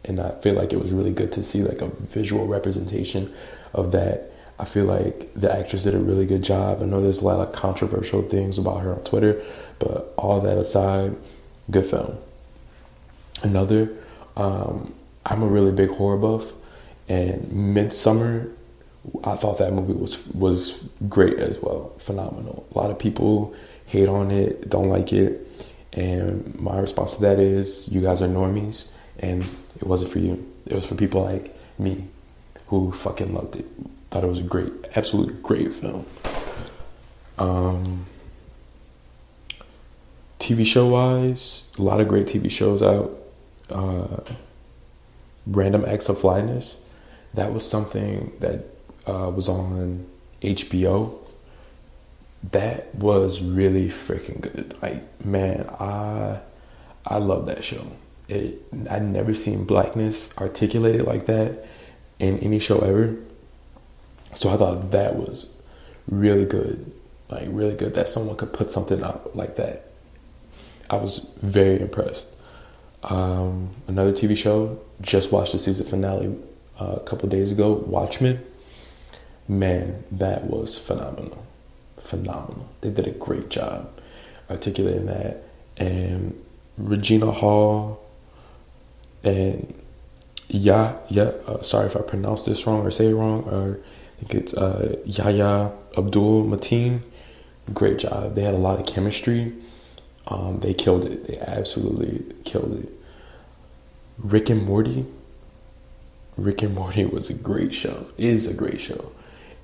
and 0.05 0.21
I 0.21 0.31
feel 0.39 0.55
like 0.55 0.71
it 0.71 0.79
was 0.79 0.91
really 0.93 1.13
good 1.13 1.33
to 1.33 1.43
see 1.43 1.63
like 1.63 1.81
a 1.81 1.87
visual 1.87 2.47
representation 2.47 3.33
of 3.73 3.91
that. 3.91 4.31
I 4.59 4.65
feel 4.65 4.85
like 4.85 5.33
the 5.33 5.51
actress 5.51 5.83
did 5.83 5.95
a 5.95 5.99
really 5.99 6.25
good 6.25 6.43
job. 6.43 6.81
I 6.81 6.85
know 6.85 7.01
there's 7.01 7.21
a 7.21 7.25
lot 7.25 7.45
of 7.45 7.53
controversial 7.53 8.21
things 8.21 8.57
about 8.57 8.81
her 8.81 8.93
on 8.93 9.03
Twitter, 9.03 9.41
but 9.79 10.13
all 10.17 10.39
that 10.41 10.57
aside, 10.57 11.15
good 11.69 11.85
film. 11.85 12.17
Another, 13.41 13.91
um, 14.37 14.93
I'm 15.25 15.41
a 15.41 15.47
really 15.47 15.71
big 15.71 15.89
horror 15.89 16.17
buff, 16.17 16.53
and 17.09 17.41
Midsommar, 17.51 18.51
I 19.23 19.35
thought 19.35 19.57
that 19.57 19.73
movie 19.73 19.93
was 19.93 20.25
was 20.27 20.87
great 21.09 21.37
as 21.37 21.59
well, 21.59 21.91
phenomenal. 21.97 22.65
A 22.73 22.77
lot 22.77 22.91
of 22.91 22.99
people 22.99 23.53
hate 23.87 24.07
on 24.07 24.31
it, 24.31 24.69
don't 24.69 24.87
like 24.87 25.11
it, 25.11 25.45
and 25.91 26.57
my 26.59 26.79
response 26.79 27.15
to 27.15 27.21
that 27.21 27.39
is, 27.39 27.89
you 27.89 28.01
guys 28.01 28.21
are 28.21 28.27
normies, 28.29 28.87
and 29.19 29.43
it 29.75 29.83
wasn't 29.83 30.11
for 30.11 30.19
you. 30.19 30.49
It 30.65 30.73
was 30.73 30.85
for 30.85 30.95
people 30.95 31.23
like 31.23 31.53
me, 31.77 32.05
who 32.67 32.91
fucking 32.91 33.33
loved 33.33 33.57
it, 33.57 33.65
thought 34.13 34.23
it 34.23 34.27
was 34.27 34.37
a 34.37 34.43
great, 34.43 34.71
absolutely 34.95 35.33
great 35.41 35.73
film. 35.73 36.05
Um, 37.39 38.05
TV 40.39 40.63
show 40.67 40.87
wise, 40.87 41.67
a 41.79 41.81
lot 41.81 41.99
of 41.99 42.07
great 42.07 42.27
TV 42.27 42.51
shows 42.51 42.83
out. 42.83 43.17
Uh, 43.71 44.17
Random 45.47 45.83
Acts 45.85 46.09
of 46.09 46.19
Flyness, 46.19 46.83
that 47.33 47.53
was 47.53 47.67
something 47.67 48.31
that 48.39 48.65
uh, 49.07 49.31
was 49.33 49.49
on 49.49 50.05
HBO. 50.43 51.17
That 52.43 52.93
was 52.93 53.41
really 53.41 53.89
freaking 53.89 54.41
good. 54.41 54.75
Like 54.79 55.25
man, 55.25 55.67
I 55.79 56.39
I 57.03 57.17
love 57.17 57.47
that 57.47 57.63
show. 57.63 57.87
It 58.29 58.61
I'd 58.91 59.05
never 59.05 59.33
seen 59.33 59.65
blackness 59.65 60.37
articulated 60.37 61.07
like 61.07 61.25
that 61.25 61.65
in 62.19 62.37
any 62.37 62.59
show 62.59 62.77
ever. 62.77 63.17
So 64.35 64.49
I 64.49 64.57
thought 64.57 64.91
that 64.91 65.15
was 65.15 65.55
really 66.07 66.45
good. 66.45 66.91
Like 67.29 67.47
really 67.47 67.75
good 67.75 67.93
that 67.95 68.09
someone 68.09 68.35
could 68.35 68.53
put 68.53 68.69
something 68.69 69.01
out 69.03 69.35
like 69.35 69.55
that 69.55 69.93
I 70.89 70.97
was 70.97 71.33
very 71.41 71.81
impressed. 71.81 72.29
Um, 73.03 73.71
another 73.87 74.11
TV 74.11 74.37
show, 74.37 74.79
just 75.01 75.31
watched 75.31 75.53
the 75.53 75.59
season 75.59 75.85
finale 75.85 76.35
uh, 76.79 76.97
a 76.97 76.99
couple 77.01 77.27
days 77.29 77.51
ago, 77.51 77.73
Watchmen. 77.73 78.43
Man, 79.47 80.03
that 80.11 80.45
was 80.45 80.77
phenomenal. 80.77 81.45
Phenomenal. 81.99 82.69
They 82.81 82.91
did 82.91 83.07
a 83.07 83.11
great 83.11 83.49
job 83.49 83.89
articulating 84.49 85.07
that. 85.07 85.43
And 85.77 86.39
Regina 86.77 87.31
Hall 87.31 87.99
and 89.23 89.73
yeah, 90.49 90.99
yeah. 91.09 91.31
Uh, 91.47 91.61
sorry 91.61 91.87
if 91.87 91.95
I 91.95 92.01
pronounce 92.01 92.45
this 92.45 92.67
wrong 92.67 92.85
or 92.85 92.91
say 92.91 93.07
it 93.07 93.15
wrong. 93.15 93.43
Or 93.45 93.79
I 94.23 94.25
think 94.25 94.43
it's 94.43 94.53
uh, 94.53 94.99
Abdul 95.97 96.45
Mateen. 96.45 97.01
Great 97.73 97.99
job. 97.99 98.35
They 98.35 98.43
had 98.43 98.53
a 98.53 98.57
lot 98.57 98.79
of 98.79 98.85
chemistry 98.85 99.53
Um, 100.27 100.59
they 100.61 100.73
killed 100.73 101.05
it. 101.05 101.27
They 101.27 101.37
absolutely 101.39 102.23
killed 102.45 102.79
it. 102.83 102.89
Rick 104.17 104.49
and 104.49 104.63
Morty. 104.63 105.05
Rick 106.37 106.61
and 106.61 106.73
Morty 106.73 107.05
was 107.17 107.29
a 107.29 107.33
great 107.33 107.73
show. 107.73 108.07
Is 108.17 108.47
a 108.47 108.53
great 108.53 108.79
show, 108.79 109.11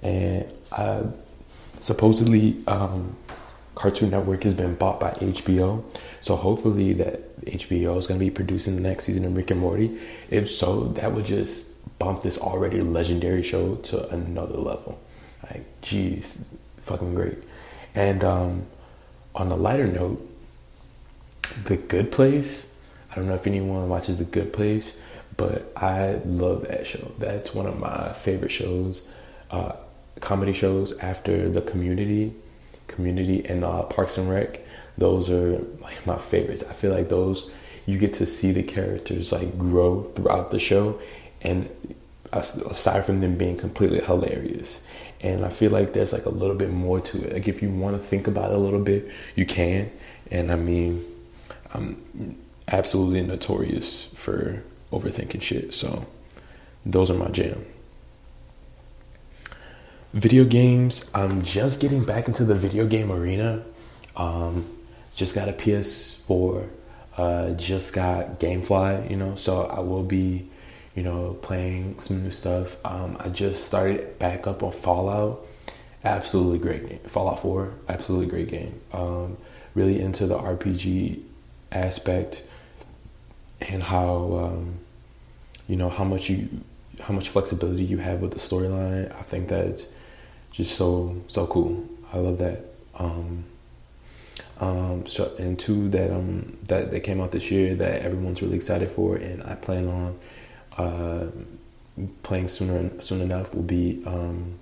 and 0.04 0.46
uh, 0.74 1.04
supposedly 1.80 2.58
um, 2.68 3.16
Cartoon 3.76 4.10
Network 4.12 4.44
has 4.44 4.56
been 4.56 4.76
bought 4.76 5.00
by 5.00 5.12
HBO. 5.12 5.84
So 6.20 6.36
hopefully 6.36 6.92
that 6.94 7.46
HBO 7.46 7.98
is 7.98 8.08
going 8.08 8.20
to 8.20 8.26
be 8.26 8.30
producing 8.30 8.76
the 8.76 8.82
next 8.82 9.06
season 9.06 9.24
of 9.24 9.38
Rick 9.38 9.52
and 9.52 9.62
Morty. 9.62 9.98
If 10.30 10.50
so, 10.50 10.84
that 11.00 11.14
would 11.14 11.26
just 11.26 11.69
bump 12.00 12.24
this 12.24 12.40
already 12.40 12.82
legendary 12.82 13.44
show 13.44 13.76
to 13.76 14.10
another 14.10 14.58
level. 14.58 15.00
Like, 15.44 15.82
jeez, 15.82 16.46
fucking 16.78 17.14
great. 17.14 17.38
And 17.94 18.24
um, 18.24 18.66
on 19.36 19.52
a 19.52 19.56
lighter 19.56 19.88
note, 19.88 20.26
The 21.66 21.78
Good 21.78 22.12
Place. 22.12 22.76
I 23.12 23.16
don't 23.16 23.28
know 23.28 23.36
if 23.36 23.48
anyone 23.48 23.90
watches 23.90 24.20
The 24.20 24.26
Good 24.26 24.54
Place, 24.54 25.00
but 25.36 25.72
I 25.76 26.22
love 26.26 26.68
that 26.68 26.88
show. 26.88 27.12
That's 27.18 27.54
one 27.54 27.66
of 27.66 27.80
my 27.80 28.14
favorite 28.14 28.52
shows, 28.52 29.10
uh, 29.52 29.74
comedy 30.20 30.54
shows 30.54 30.98
after 31.00 31.50
The 31.50 31.62
Community, 31.62 32.34
Community 32.88 33.46
and 33.46 33.64
uh, 33.64 33.84
Parks 33.84 34.18
and 34.18 34.30
Rec. 34.30 34.62
Those 34.98 35.30
are 35.30 35.60
like 35.82 36.06
my 36.06 36.18
favorites. 36.18 36.64
I 36.70 36.74
feel 36.74 36.92
like 36.92 37.10
those 37.10 37.52
you 37.86 37.98
get 37.98 38.14
to 38.16 38.26
see 38.26 38.52
the 38.52 38.64
characters 38.64 39.32
like 39.32 39.58
grow 39.58 40.04
throughout 40.04 40.52
the 40.52 40.60
show, 40.60 41.00
and 41.42 41.70
aside 42.32 43.06
from 43.06 43.22
them 43.22 43.38
being 43.38 43.58
completely 43.58 44.02
hilarious. 44.02 44.84
And 45.22 45.44
I 45.44 45.50
feel 45.50 45.72
like 45.72 45.94
there's 45.94 46.14
like 46.14 46.26
a 46.26 46.30
little 46.30 46.56
bit 46.56 46.70
more 46.70 47.02
to 47.02 47.26
it. 47.26 47.34
Like 47.34 47.48
if 47.48 47.62
you 47.62 47.70
want 47.70 48.00
to 48.00 48.04
think 48.04 48.28
about 48.28 48.52
it 48.52 48.56
a 48.56 48.60
little 48.60 48.80
bit, 48.80 49.10
you 49.36 49.46
can. 49.46 49.92
And 50.32 50.52
I 50.52 50.56
mean, 50.56 51.04
I'm 51.74 52.38
absolutely 52.68 53.22
notorious 53.22 54.06
for 54.06 54.64
overthinking 54.92 55.42
shit. 55.42 55.74
So 55.74 56.06
those 56.86 57.12
are 57.12 57.16
my 57.16 57.30
jam. 57.30 57.66
Video 60.14 60.44
games. 60.46 61.10
I'm 61.14 61.44
just 61.44 61.80
getting 61.80 62.04
back 62.04 62.28
into 62.28 62.46
the 62.46 62.56
video 62.56 62.88
game 62.88 63.12
arena. 63.12 63.64
Um, 64.16 64.66
just 65.16 65.36
got 65.36 65.50
a 65.50 65.54
PS4. 65.54 66.68
Uh, 67.18 67.50
just 67.52 67.94
got 67.94 68.40
GameFly, 68.40 69.10
you 69.10 69.18
know, 69.18 69.36
so 69.36 69.66
I 69.66 69.82
will 69.82 70.04
be 70.04 70.49
you 70.96 71.04
know, 71.04 71.38
playing 71.42 72.00
some 72.00 72.24
new 72.24 72.32
stuff. 72.32 72.84
Um, 72.86 73.18
I 73.20 73.30
just 73.30 73.66
started 73.66 74.20
back 74.20 74.48
up 74.48 74.64
on 74.64 74.72
Fallout. 74.72 75.46
Absolutely 76.04 76.60
great 76.60 76.90
game. 76.90 77.00
Fallout 77.00 77.42
4, 77.42 77.74
absolutely 77.90 78.28
great 78.28 78.50
game. 78.50 78.80
Um, 78.94 79.38
really 79.76 80.00
into 80.00 80.26
the 80.28 80.38
RPG 80.38 81.22
aspect 81.72 82.48
and 83.62 83.84
how 83.84 84.34
um, 84.34 84.80
you 85.68 85.76
know 85.76 85.90
how 85.90 86.04
much 86.04 86.30
you 86.30 86.50
how 87.02 87.14
much 87.14 87.30
flexibility 87.30 87.84
you 87.84 87.98
have 87.98 88.22
with 88.22 88.32
the 88.32 88.40
storyline. 88.40 89.14
I 89.18 89.22
think 89.22 89.50
that's 89.50 89.92
just 90.52 90.76
so 90.76 91.22
so 91.28 91.46
cool. 91.48 91.88
I 92.14 92.18
love 92.18 92.38
that. 92.40 92.66
Um, 92.96 93.46
um, 94.60 95.06
so 95.06 95.34
and 95.38 95.58
two 95.58 95.90
that 95.90 96.12
um 96.12 96.58
that 96.64 96.92
that 96.92 97.02
came 97.02 97.22
out 97.22 97.32
this 97.32 97.52
year 97.52 97.76
that 97.76 98.02
everyone's 98.02 98.42
really 98.42 98.56
excited 98.56 98.90
for, 98.90 99.16
and 99.16 99.44
I 99.44 99.56
plan 99.56 99.88
on 99.88 100.20
uh, 100.80 101.28
playing 102.24 102.48
sooner 102.48 103.02
soon 103.02 103.22
enough 103.22 103.54
will 103.54 103.64
be 103.64 104.02
um, 104.06 104.58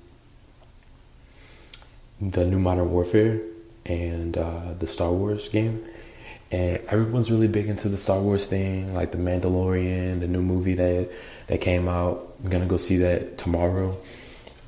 the 2.19 2.45
new 2.45 2.59
Modern 2.59 2.91
Warfare 2.91 3.39
and 3.85 4.37
uh, 4.37 4.73
the 4.79 4.87
Star 4.87 5.11
Wars 5.11 5.47
game. 5.49 5.85
And 6.49 6.77
everyone's 6.87 7.29
really 7.29 7.47
big 7.47 7.67
into 7.67 7.89
the 7.89 7.97
Star 7.97 8.19
Wars 8.19 8.47
thing, 8.47 8.93
like 8.95 9.11
the 9.11 9.17
Mandalorian, 9.17 10.19
the 10.19 10.27
new 10.27 10.41
movie 10.41 10.73
that 10.75 11.09
that 11.47 11.61
came 11.61 11.87
out. 11.87 12.35
I'm 12.43 12.49
gonna 12.49 12.65
go 12.65 12.77
see 12.77 12.97
that 12.97 13.37
tomorrow. 13.37 13.97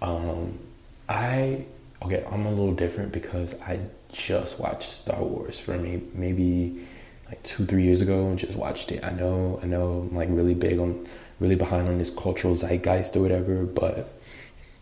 Um, 0.01 0.59
I 1.07 1.65
okay, 2.03 2.23
I'm 2.29 2.45
a 2.45 2.49
little 2.49 2.73
different 2.73 3.11
because 3.11 3.59
I 3.61 3.79
just 4.11 4.59
watched 4.59 4.89
Star 4.89 5.21
Wars 5.23 5.59
for 5.59 5.77
me 5.77 6.01
maybe 6.13 6.85
like 7.27 7.41
two 7.43 7.65
three 7.65 7.83
years 7.83 8.01
ago 8.01 8.27
and 8.27 8.37
just 8.37 8.57
watched 8.57 8.91
it. 8.91 9.03
I 9.03 9.11
know 9.11 9.59
I 9.63 9.65
know 9.65 10.07
I'm 10.09 10.15
like 10.15 10.27
really 10.29 10.55
big 10.55 10.79
on 10.79 11.07
really 11.39 11.55
behind 11.55 11.87
on 11.87 11.97
this 11.97 12.09
cultural 12.09 12.55
zeitgeist 12.55 13.15
or 13.15 13.21
whatever. 13.21 13.63
But 13.65 14.13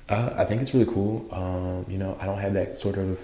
uh, 0.10 0.34
I 0.38 0.46
think 0.46 0.62
it's 0.62 0.74
really 0.74 0.91
cool. 0.91 1.28
Um, 1.32 1.86
you 1.89 1.98
know, 1.98 2.17
I 2.20 2.26
don't 2.26 2.39
have 2.39 2.54
that 2.54 2.78
sort 2.78 2.98
of 2.98 3.20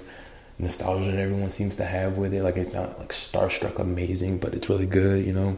nostalgia 0.59 1.11
that 1.11 1.19
everyone 1.19 1.49
seems 1.49 1.77
to 1.77 1.85
have 1.85 2.17
with 2.17 2.33
it. 2.33 2.43
Like 2.43 2.57
it's 2.57 2.73
not 2.73 2.99
like 2.99 3.09
starstruck 3.09 3.79
amazing, 3.79 4.39
but 4.39 4.53
it's 4.53 4.69
really 4.69 4.85
good. 4.85 5.25
You 5.25 5.33
know, 5.33 5.57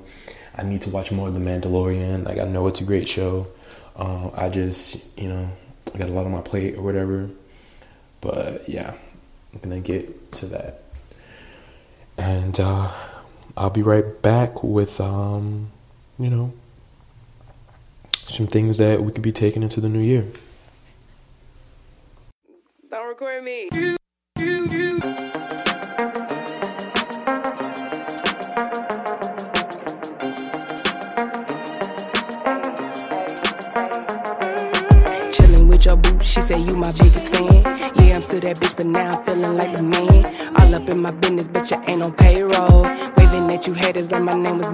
I 0.56 0.64
need 0.64 0.82
to 0.84 0.90
watch 0.90 1.12
more 1.12 1.28
of 1.28 1.34
The 1.34 1.40
Mandalorian. 1.40 2.26
Like 2.26 2.40
I 2.40 2.46
know 2.46 2.68
it's 2.68 2.82
a 2.82 2.86
great 2.86 3.08
show. 3.08 3.48
Uh, 3.96 4.30
I 4.36 4.50
just 4.50 4.98
you 5.18 5.30
know 5.30 5.50
I 5.94 5.98
got 5.98 6.10
a 6.10 6.14
lot 6.14 6.26
on 6.26 6.32
my 6.32 6.42
plate 6.42 6.76
or 6.76 6.82
whatever. 6.82 7.30
But 8.22 8.68
yeah, 8.70 8.94
I'm 9.54 9.60
gonna 9.60 9.80
get 9.80 10.32
to 10.34 10.46
that. 10.48 10.82
And 12.18 12.60
uh, 12.60 12.92
I'll 13.58 13.70
be 13.70 13.82
right 13.82 14.22
back 14.22 14.64
with 14.64 15.02
um, 15.02 15.72
you 16.18 16.30
know 16.30 16.54
some 18.34 18.48
things 18.48 18.78
that 18.78 19.04
we 19.04 19.12
could 19.12 19.22
be 19.22 19.32
taking 19.32 19.64
into 19.64 19.80
the 19.80 19.90
new 19.90 20.00
year. 20.00 20.26
Don't 22.90 23.08
record 23.08 23.44
me. 23.44 23.70
Chilling 35.32 35.68
with 35.68 35.86
your 35.86 35.96
boo, 35.98 36.20
she 36.20 36.42
say 36.42 36.60
you 36.60 36.76
my 36.76 36.92
biggest 36.92 37.34
fan. 37.34 37.46
Yeah, 37.96 38.16
I'm 38.16 38.22
still 38.22 38.40
that 38.42 38.58
bitch, 38.58 38.76
but 38.76 38.86
now 38.86 39.12
I'm 39.12 39.26
feeling 39.26 39.56
like 39.56 39.78
a 39.78 39.84
man. 39.84 40.26
All 40.60 40.76
up 40.76 40.90
in 40.90 41.02
my 41.02 41.12
business, 41.12 41.48
but 41.48 41.70
you 41.70 41.78
ain't 41.88 42.04
on 42.04 42.14
payroll. 42.14 42.84
Waving 43.18 43.52
at 43.54 43.68
you 43.68 43.74
haters 43.74 44.12
like 44.12 44.24
my 44.24 44.34
name 44.34 44.58
was 44.58 44.72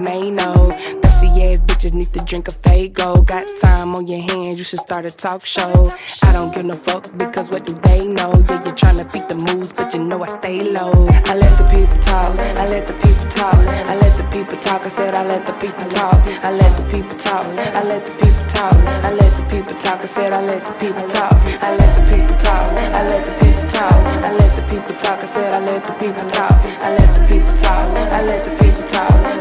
Mano 1.22 1.42
ass 1.42 1.58
bitches 1.58 1.92
need 1.94 2.12
to 2.12 2.24
drink 2.24 2.48
a 2.48 2.50
Faygo. 2.50 3.24
Got 3.26 3.46
time 3.60 3.94
on 3.94 4.06
your 4.06 4.20
hands, 4.20 4.58
you 4.58 4.64
should 4.64 4.80
start 4.80 5.04
a 5.04 5.10
talk 5.10 5.44
show. 5.44 5.88
I 6.22 6.32
don't 6.32 6.54
give 6.54 6.64
no 6.64 6.74
fuck 6.74 7.06
because 7.16 7.50
what 7.50 7.64
do 7.64 7.74
they 7.84 8.08
know? 8.08 8.32
Yeah, 8.48 8.64
you're 8.64 8.74
trying 8.74 8.98
to 8.98 9.04
beat 9.12 9.28
the 9.28 9.36
moves, 9.36 9.72
but 9.72 9.94
you 9.94 10.00
know 10.02 10.22
I 10.22 10.26
stay 10.26 10.62
low. 10.62 10.90
I 11.26 11.34
let 11.36 11.58
the 11.58 11.68
people 11.70 11.98
talk, 11.98 12.38
I 12.40 12.66
let 12.68 12.86
the 12.86 12.94
people 12.94 13.28
talk, 13.30 13.54
I 13.54 13.94
let 13.96 14.16
the 14.16 14.24
people 14.32 14.56
talk. 14.56 14.84
I 14.84 14.88
said 14.88 15.14
I 15.14 15.24
let 15.24 15.46
the 15.46 15.52
people 15.54 15.88
talk, 15.88 16.14
I 16.42 16.50
let 16.50 16.72
the 16.76 16.84
people 16.90 17.16
talk, 17.16 17.44
I 17.46 17.82
let 17.84 18.06
the 18.06 18.14
people 18.14 18.46
talk, 18.46 18.74
I 18.74 19.12
let 19.12 19.36
the 19.36 19.42
people 19.48 19.74
talk. 19.76 20.02
I 20.02 20.06
said 20.06 20.32
I 20.32 20.40
let 20.40 20.64
the 20.66 20.72
people 20.74 21.06
talk, 21.08 21.32
I 21.62 21.76
let 21.76 21.94
the 21.96 22.02
people 22.10 22.36
talk, 22.36 22.62
I 22.62 23.02
let 23.06 23.24
the 23.24 23.32
people 23.38 23.68
talk, 23.68 23.92
I 24.24 24.32
let 24.32 24.50
the 24.56 24.62
people 24.62 24.94
talk. 24.94 25.22
I 25.22 25.26
said 25.26 25.54
I 25.54 25.60
let 25.60 25.84
the 25.84 25.92
people 25.94 26.26
talk, 26.28 26.52
I 26.82 26.90
let 26.90 27.08
the 27.14 27.26
people 27.28 27.54
talk, 27.56 27.82
I 28.12 28.22
let 28.22 28.44
the 28.44 28.50
people 28.50 28.88
talk, 28.88 29.31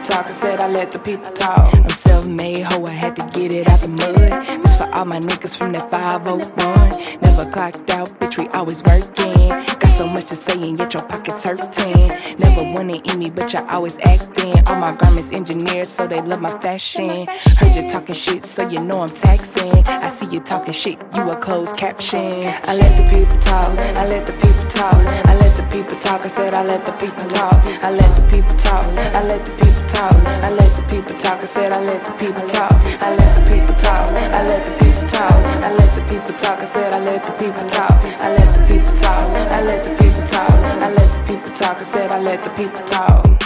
talk. 0.00 0.28
I 0.28 0.32
said 0.32 0.60
I 0.60 0.68
let 0.68 0.92
the 0.92 0.98
people 0.98 1.32
talk. 1.32 1.74
I'm 1.74 1.88
self-made 1.90 2.62
hoe, 2.62 2.84
I 2.86 2.90
had 2.90 3.16
to 3.16 3.26
get 3.38 3.52
it 3.54 3.68
out 3.68 3.80
the 3.80 3.88
mud. 3.88 4.64
This 4.64 4.78
for 4.78 4.92
all 4.94 5.04
my 5.04 5.18
niggas 5.18 5.56
from 5.56 5.72
that 5.72 5.90
501. 5.90 7.20
Never 7.22 7.50
clocked 7.50 7.90
out, 7.90 8.08
bitch, 8.20 8.38
we 8.38 8.48
always 8.48 8.82
working. 8.82 9.69
So 10.00 10.08
much 10.08 10.24
to 10.28 10.34
say 10.34 10.54
and 10.54 10.78
yet 10.78 10.94
your 10.94 11.02
pockets 11.02 11.44
hurting. 11.44 12.08
Never 12.38 12.72
wanted 12.72 13.18
me, 13.18 13.28
but 13.28 13.52
you're 13.52 13.68
always 13.68 13.98
acting. 13.98 14.56
All 14.66 14.80
my 14.80 14.96
garments 14.96 15.30
engineered, 15.30 15.86
so 15.86 16.06
they 16.06 16.22
love 16.22 16.40
my 16.40 16.48
fashion. 16.48 17.26
Heard 17.58 17.76
you 17.76 17.86
talking 17.86 18.14
shit, 18.14 18.42
so 18.42 18.66
you 18.66 18.82
know 18.82 19.02
I'm 19.02 19.10
taxing. 19.10 19.84
I 19.86 20.08
see 20.08 20.24
you 20.32 20.40
talking 20.40 20.72
shit, 20.72 20.96
you 21.14 21.30
a 21.30 21.36
closed 21.36 21.76
caption. 21.76 22.48
I 22.64 22.76
let 22.80 22.96
the 22.96 23.10
people 23.12 23.36
talk, 23.40 23.78
I 23.78 24.06
let 24.06 24.26
the 24.26 24.32
people 24.32 24.70
talk, 24.70 24.94
I 25.28 25.34
let 25.36 25.54
the 25.58 25.64
people 25.70 25.96
talk. 25.98 26.24
I 26.24 26.28
said 26.28 26.54
I 26.54 26.64
let 26.64 26.86
the 26.86 26.92
people 26.92 27.28
talk, 27.28 27.62
I 27.84 27.90
let 27.90 28.16
the 28.16 28.22
people 28.32 28.56
talk, 28.56 28.84
I 29.14 29.22
let 29.22 29.44
the 29.44 29.52
people 29.52 29.84
talk, 29.84 30.14
I 30.16 30.50
let 30.50 30.76
the 30.76 30.82
people 30.88 31.14
talk. 31.14 31.42
I 31.42 31.44
said 31.44 31.72
I 31.72 31.80
let 31.84 32.06
the 32.06 32.12
people 32.12 32.48
talk, 32.48 32.72
I 32.72 33.10
let 33.14 33.36
the 33.36 33.50
people 33.52 33.74
talk, 33.74 34.00
I 34.16 34.46
let 34.46 34.64
the 34.64 34.70
people 34.70 34.79
talk, 35.20 35.64
I 35.64 35.72
let 35.72 35.90
the 35.96 36.02
people 36.10 36.34
talk. 36.34 36.60
I 36.60 36.64
said 36.64 36.94
I 36.94 37.00
let 37.00 37.24
the 37.24 37.32
people 37.32 37.66
talk, 37.66 37.92
I 38.24 38.28
let 38.36 38.48
the 38.56 38.62
people 38.68 38.94
talk, 38.96 39.20
I 39.36 39.62
let 39.62 39.84
the 39.84 39.90
people 39.90 40.26
talk, 40.26 40.50
I 40.84 40.90
let 40.90 41.08
the 41.14 41.22
people 41.26 41.52
talk. 41.52 41.80
I 41.80 41.84
said 41.84 42.10
I 42.10 42.18
let 42.18 42.42
the 42.42 42.50
people 42.50 42.82
talk. 42.84 43.39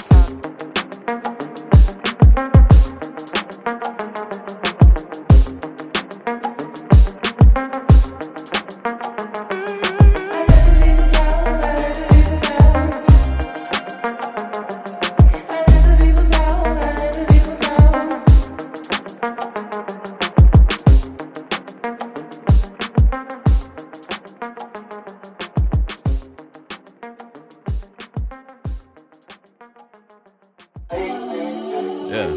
Yeah. 32.14 32.31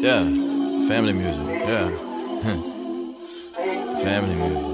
Yeah. 0.00 0.24
Family 0.88 1.12
music. 1.12 1.46
Yeah. 1.46 1.90
Family 4.02 4.34
music. 4.34 4.64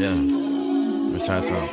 Yeah. 0.00 0.18
Let's 1.12 1.26
try 1.26 1.38
some. 1.38 1.68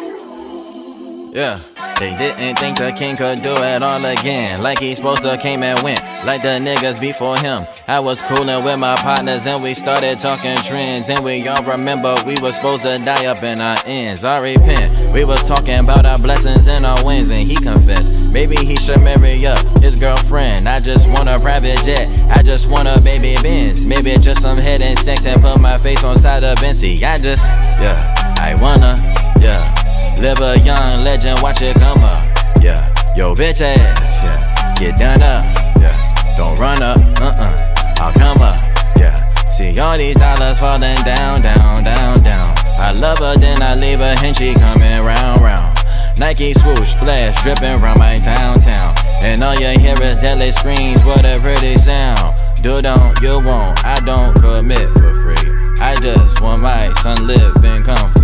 Yeah. 1.33 1.59
They 2.01 2.15
didn't 2.15 2.57
think 2.57 2.79
the 2.79 2.91
king 2.91 3.15
could 3.15 3.43
do 3.43 3.53
it 3.53 3.83
all 3.83 4.03
again. 4.03 4.59
Like 4.59 4.79
he 4.79 4.95
supposed 4.95 5.21
to 5.21 5.37
came 5.37 5.61
and 5.61 5.79
went. 5.83 6.01
Like 6.25 6.41
the 6.41 6.57
niggas 6.57 6.99
before 6.99 7.37
him. 7.37 7.61
I 7.87 7.99
was 7.99 8.23
coolin' 8.23 8.65
with 8.65 8.79
my 8.79 8.95
partners 8.95 9.45
and 9.45 9.61
we 9.61 9.75
started 9.75 10.17
talking 10.17 10.55
trends. 10.55 11.09
And 11.09 11.23
we 11.23 11.47
all 11.47 11.61
remember 11.61 12.15
we 12.25 12.39
was 12.39 12.55
supposed 12.55 12.81
to 12.85 12.97
die 12.97 13.27
up 13.27 13.43
in 13.43 13.61
our 13.61 13.77
ends. 13.85 14.23
I 14.23 14.39
repent. 14.39 15.13
We 15.13 15.25
was 15.25 15.43
talking 15.43 15.77
about 15.77 16.07
our 16.07 16.17
blessings 16.17 16.67
and 16.67 16.87
our 16.87 16.97
wins. 17.05 17.29
And 17.29 17.37
he 17.37 17.55
confessed. 17.55 18.23
Maybe 18.23 18.55
he 18.55 18.77
should 18.77 19.03
marry 19.03 19.45
up 19.45 19.59
his 19.79 19.93
girlfriend. 19.99 20.67
I 20.67 20.79
just 20.79 21.07
want 21.07 21.29
a 21.29 21.37
private 21.37 21.77
jet. 21.85 22.23
I 22.35 22.41
just 22.41 22.67
want 22.67 22.87
a 22.87 22.99
baby 22.99 23.35
Benz. 23.43 23.85
Maybe 23.85 24.17
just 24.17 24.41
some 24.41 24.57
head 24.57 24.81
and 24.81 24.97
sex 24.97 25.27
and 25.27 25.39
put 25.39 25.61
my 25.61 25.77
face 25.77 26.03
on 26.03 26.17
side 26.17 26.43
of 26.43 26.57
Benzie. 26.57 27.03
I 27.03 27.17
just, 27.19 27.45
yeah, 27.79 28.15
I 28.39 28.59
wanna, 28.59 28.95
yeah. 29.39 29.80
Live 30.21 30.39
a 30.39 30.59
young 30.59 31.03
legend, 31.03 31.39
watch 31.41 31.63
it 31.63 31.75
come 31.77 31.97
up. 32.03 32.21
Yeah, 32.61 32.93
yo, 33.15 33.33
bitch 33.33 33.59
ass. 33.59 34.21
Yeah, 34.21 34.75
get 34.75 34.95
done 34.95 35.19
up. 35.19 35.43
Yeah, 35.81 36.35
don't 36.37 36.59
run 36.59 36.83
up. 36.83 36.99
Uh 37.19 37.33
uh. 37.39 37.93
I'll 37.97 38.13
come 38.13 38.37
up. 38.39 38.61
Yeah, 38.97 39.15
see 39.49 39.79
all 39.79 39.97
these 39.97 40.15
dollars 40.15 40.59
falling 40.59 40.95
down, 40.97 41.41
down, 41.41 41.83
down, 41.83 42.21
down. 42.21 42.53
I 42.77 42.91
love 42.99 43.17
her, 43.17 43.35
then 43.35 43.63
I 43.63 43.73
leave 43.73 43.99
her, 43.99 44.15
and 44.23 44.37
she 44.37 44.53
coming 44.53 45.03
round, 45.03 45.41
round. 45.41 45.75
Nike 46.19 46.53
swoosh, 46.53 46.91
splash, 46.91 47.41
dripping 47.41 47.77
round 47.77 47.97
my 47.97 48.15
town, 48.15 48.59
town. 48.59 48.93
And 49.23 49.41
all 49.41 49.55
you 49.55 49.69
hear 49.79 49.99
is 50.03 50.21
deadly 50.21 50.51
screams, 50.51 51.03
what 51.03 51.25
a 51.25 51.39
pretty 51.39 51.77
sound. 51.77 52.39
Do 52.61 52.79
don't, 52.79 53.19
you 53.23 53.43
won't, 53.43 53.83
I 53.83 53.99
don't 54.01 54.35
commit 54.35 54.87
for 54.99 55.13
free. 55.23 55.51
I 55.81 55.95
just 55.99 56.39
want 56.41 56.61
my 56.61 56.93
son 57.01 57.25
live 57.25 57.55
living 57.55 57.83
comfortably. 57.83 58.20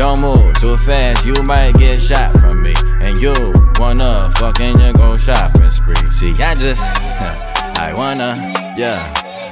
Don't 0.00 0.22
move 0.22 0.56
too 0.58 0.78
fast, 0.78 1.26
you 1.26 1.42
might 1.42 1.74
get 1.74 2.00
shot 2.00 2.32
from 2.38 2.62
me. 2.62 2.72
And 3.02 3.18
you 3.18 3.34
wanna 3.78 4.32
fucking 4.36 4.80
you 4.80 4.94
go 4.94 5.14
shopping 5.14 5.70
spree. 5.70 5.94
See, 6.12 6.32
I 6.42 6.54
just, 6.54 6.80
I 7.76 7.92
wanna, 7.94 8.32
yeah. 8.78 8.96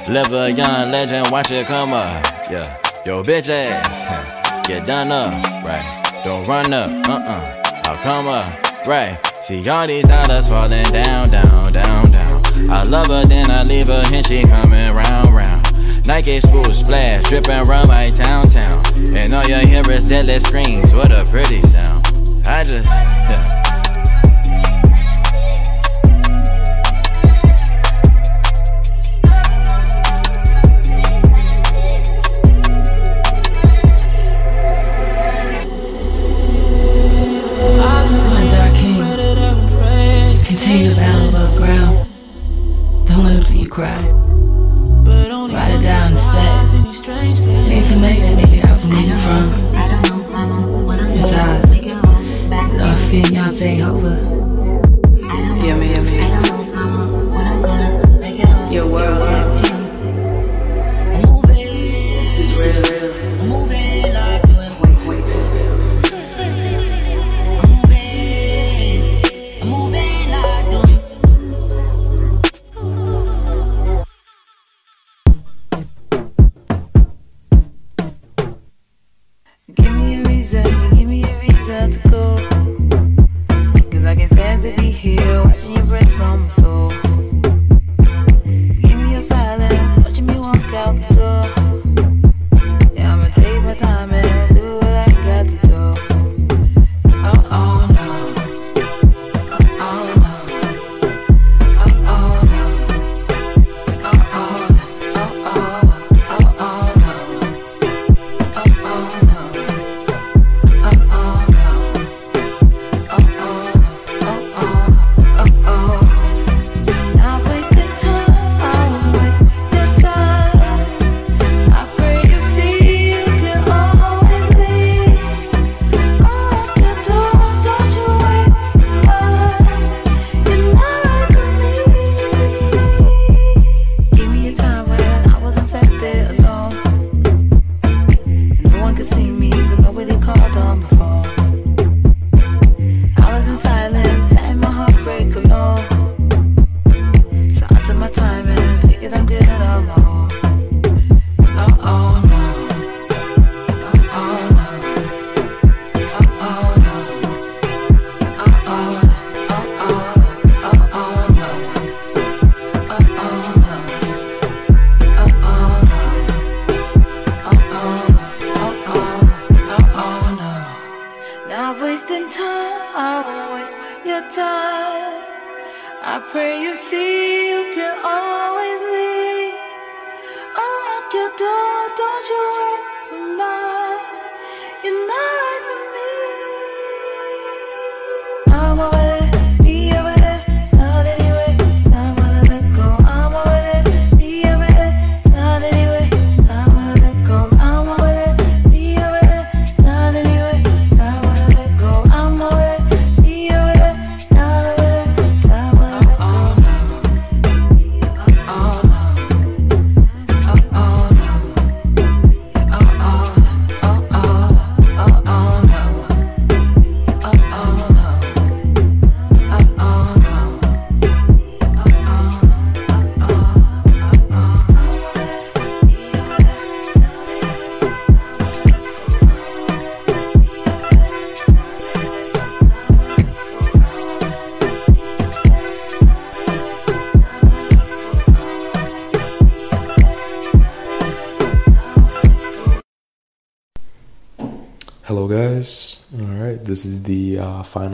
Live 0.09 0.33
a 0.33 0.51
young 0.51 0.89
legend, 0.89 1.27
watch 1.29 1.51
it 1.51 1.67
come 1.67 1.93
up, 1.93 2.07
yeah. 2.49 2.65
Yo, 3.05 3.21
bitch 3.21 3.49
ass, 3.49 4.19
get 4.67 4.85
done 4.85 5.11
up, 5.11 5.27
right? 5.67 6.23
Don't 6.25 6.47
run 6.47 6.73
up, 6.73 6.89
uh 7.07 7.21
uh. 7.27 7.81
I'll 7.83 8.03
come 8.03 8.27
up, 8.27 8.47
right? 8.87 9.19
See 9.43 9.69
all 9.69 9.85
these 9.85 10.05
dollars 10.05 10.49
falling 10.49 10.81
down, 10.85 11.27
down, 11.27 11.71
down, 11.71 12.09
down. 12.09 12.71
I 12.71 12.81
love 12.89 13.05
her, 13.05 13.23
then 13.23 13.51
I 13.51 13.61
leave 13.65 13.85
her, 13.85 14.01
and 14.11 14.25
she 14.25 14.41
coming 14.41 14.91
round, 14.91 15.29
round. 15.29 16.07
Nike 16.07 16.41
swoosh, 16.41 16.77
splash, 16.77 17.29
dripping 17.29 17.67
around 17.67 17.87
my 17.87 18.05
town, 18.05 18.47
town. 18.47 18.83
And 19.07 19.33
all 19.33 19.45
you 19.45 19.55
hear 19.65 19.89
is 19.91 20.03
deadly 20.03 20.39
screams, 20.39 20.93
what 20.93 21.11
a 21.11 21.23
pretty 21.25 21.61
sound. 21.63 22.05
I 22.47 22.63
just, 22.63 22.85
yeah. 22.85 23.58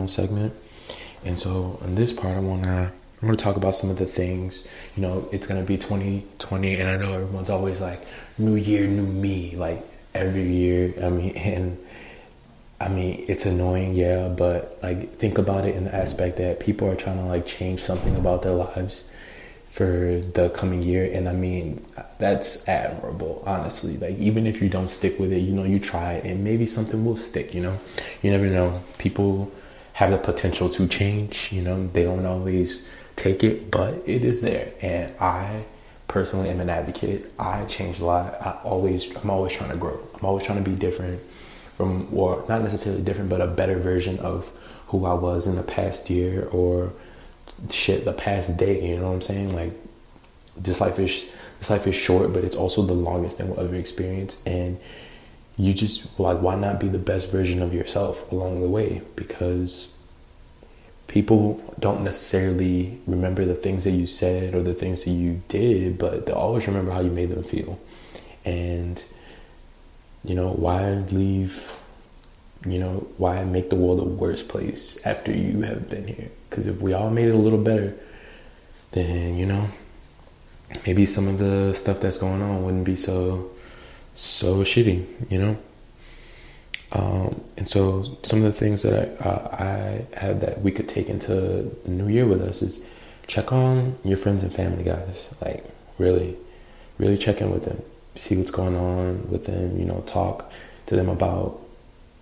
Segment, 0.07 0.53
and 1.23 1.37
so 1.37 1.79
in 1.83 1.95
this 1.95 2.13
part, 2.13 2.35
I 2.35 2.39
wanna 2.39 2.91
I'm 3.21 3.27
gonna 3.27 3.37
talk 3.37 3.55
about 3.55 3.75
some 3.75 3.89
of 3.89 3.97
the 3.97 4.05
things. 4.05 4.67
You 4.95 5.01
know, 5.03 5.29
it's 5.31 5.47
gonna 5.47 5.63
be 5.63 5.77
2020, 5.77 6.79
and 6.79 6.89
I 6.89 6.97
know 6.97 7.13
everyone's 7.13 7.49
always 7.49 7.81
like, 7.81 8.01
"New 8.37 8.55
year, 8.55 8.87
new 8.87 9.07
me." 9.07 9.55
Like 9.55 9.83
every 10.13 10.43
year, 10.43 10.93
I 11.03 11.09
mean, 11.09 11.31
and 11.35 11.77
I 12.79 12.89
mean, 12.89 13.25
it's 13.27 13.45
annoying, 13.45 13.95
yeah, 13.95 14.27
but 14.27 14.77
like 14.83 15.15
think 15.15 15.37
about 15.37 15.65
it 15.65 15.75
in 15.75 15.85
the 15.85 15.95
aspect 15.95 16.37
that 16.37 16.59
people 16.59 16.89
are 16.89 16.95
trying 16.95 17.17
to 17.17 17.25
like 17.25 17.45
change 17.45 17.81
something 17.81 18.15
about 18.15 18.41
their 18.41 18.53
lives 18.53 19.09
for 19.75 20.21
the 20.35 20.49
coming 20.51 20.81
year 20.81 21.03
and 21.13 21.27
I 21.27 21.33
mean 21.33 21.85
that's 22.17 22.65
admirable 22.65 23.43
honestly 23.45 23.97
like 23.97 24.17
even 24.17 24.47
if 24.47 24.61
you 24.61 24.69
don't 24.69 24.87
stick 24.87 25.19
with 25.19 25.33
it 25.33 25.39
you 25.39 25.53
know 25.53 25.65
you 25.65 25.79
try 25.79 26.13
it 26.13 26.23
and 26.23 26.45
maybe 26.45 26.65
something 26.65 27.03
will 27.03 27.17
stick 27.17 27.53
you 27.53 27.61
know 27.61 27.77
you 28.21 28.31
never 28.31 28.45
know 28.45 28.81
people 28.99 29.51
have 29.95 30.11
the 30.11 30.17
potential 30.17 30.69
to 30.69 30.87
change 30.87 31.51
you 31.51 31.61
know 31.61 31.87
they 31.87 32.03
don't 32.03 32.25
always 32.25 32.87
take 33.15 33.43
it 33.43 33.71
but 33.71 33.93
it 34.05 34.23
is 34.23 34.41
there 34.41 34.71
and 34.81 35.13
I 35.19 35.63
personally 36.07 36.49
am 36.49 36.59
an 36.59 36.69
advocate 36.69 37.31
I 37.39 37.65
change 37.65 37.99
a 37.99 38.05
lot 38.05 38.41
I 38.41 38.59
always 38.63 39.15
I'm 39.17 39.29
always 39.29 39.53
trying 39.53 39.71
to 39.71 39.77
grow 39.77 39.99
I'm 40.15 40.25
always 40.25 40.45
trying 40.45 40.63
to 40.63 40.69
be 40.69 40.75
different 40.75 41.21
from 41.75 42.07
or 42.13 42.45
not 42.47 42.61
necessarily 42.61 43.01
different 43.01 43.29
but 43.29 43.41
a 43.41 43.47
better 43.47 43.79
version 43.79 44.19
of 44.19 44.51
who 44.87 45.05
I 45.05 45.13
was 45.13 45.47
in 45.47 45.55
the 45.55 45.63
past 45.63 46.09
year 46.09 46.47
or 46.51 46.93
shit 47.69 48.05
the 48.05 48.13
past 48.13 48.57
day. 48.57 48.87
You 48.87 48.97
know 48.97 49.07
what 49.07 49.15
I'm 49.15 49.21
saying? 49.21 49.55
Like 49.55 49.73
this 50.57 50.81
life 50.81 50.99
is 50.99 51.31
this 51.59 51.69
life 51.69 51.87
is 51.87 51.95
short, 51.95 52.33
but 52.33 52.43
it's 52.43 52.55
also 52.55 52.81
the 52.81 52.93
longest 52.93 53.37
thing 53.37 53.49
we'll 53.49 53.59
ever 53.59 53.75
experience. 53.75 54.41
And 54.45 54.79
you 55.57 55.73
just 55.73 56.19
like 56.19 56.39
why 56.39 56.55
not 56.55 56.79
be 56.79 56.87
the 56.87 56.99
best 56.99 57.31
version 57.31 57.61
of 57.61 57.73
yourself 57.73 58.31
along 58.31 58.61
the 58.61 58.69
way? 58.69 59.01
Because 59.15 59.93
people 61.07 61.73
don't 61.79 62.03
necessarily 62.03 62.99
remember 63.07 63.45
the 63.45 63.55
things 63.55 63.83
that 63.83 63.91
you 63.91 64.07
said 64.07 64.53
or 64.53 64.61
the 64.61 64.73
things 64.73 65.03
that 65.03 65.11
you 65.11 65.41
did, 65.47 65.97
but 65.97 66.25
they'll 66.25 66.35
always 66.35 66.67
remember 66.67 66.91
how 66.91 67.01
you 67.01 67.11
made 67.11 67.29
them 67.29 67.43
feel. 67.43 67.79
And 68.43 69.03
you 70.23 70.35
know, 70.35 70.49
why 70.49 70.93
leave 71.11 71.71
you 72.65 72.79
know, 72.79 73.07
why 73.17 73.43
make 73.43 73.69
the 73.69 73.75
world 73.75 73.99
a 73.99 74.03
worse 74.03 74.41
place 74.41 74.99
after 75.05 75.31
you 75.31 75.61
have 75.61 75.89
been 75.89 76.07
here? 76.07 76.31
Because 76.49 76.67
if 76.67 76.81
we 76.81 76.93
all 76.93 77.09
made 77.09 77.27
it 77.27 77.35
a 77.35 77.37
little 77.37 77.61
better, 77.61 77.95
then, 78.91 79.37
you 79.37 79.45
know, 79.45 79.69
maybe 80.85 81.05
some 81.05 81.27
of 81.27 81.37
the 81.37 81.73
stuff 81.73 81.99
that's 81.99 82.17
going 82.17 82.41
on 82.41 82.63
wouldn't 82.63 82.85
be 82.85 82.95
so, 82.95 83.51
so 84.15 84.57
shitty, 84.63 85.05
you 85.29 85.37
know? 85.37 85.57
Um, 86.91 87.41
and 87.57 87.67
so 87.67 88.17
some 88.23 88.39
of 88.39 88.45
the 88.45 88.53
things 88.53 88.81
that 88.83 89.21
I, 89.21 89.23
uh, 89.23 89.57
I 90.13 90.19
have 90.19 90.39
that 90.39 90.61
we 90.61 90.71
could 90.71 90.87
take 90.87 91.09
into 91.09 91.33
the 91.83 91.91
new 91.91 92.07
year 92.07 92.25
with 92.25 92.41
us 92.41 92.61
is 92.61 92.87
check 93.27 93.51
on 93.51 93.97
your 94.03 94.17
friends 94.17 94.43
and 94.43 94.53
family 94.53 94.83
guys. 94.83 95.33
Like 95.41 95.65
really, 95.97 96.37
really 96.97 97.17
check 97.17 97.41
in 97.41 97.51
with 97.51 97.65
them, 97.65 97.81
see 98.15 98.37
what's 98.37 98.51
going 98.51 98.75
on 98.75 99.29
with 99.29 99.45
them, 99.45 99.77
you 99.77 99.85
know, 99.85 100.03
talk 100.07 100.49
to 100.85 100.95
them 100.95 101.09
about 101.09 101.59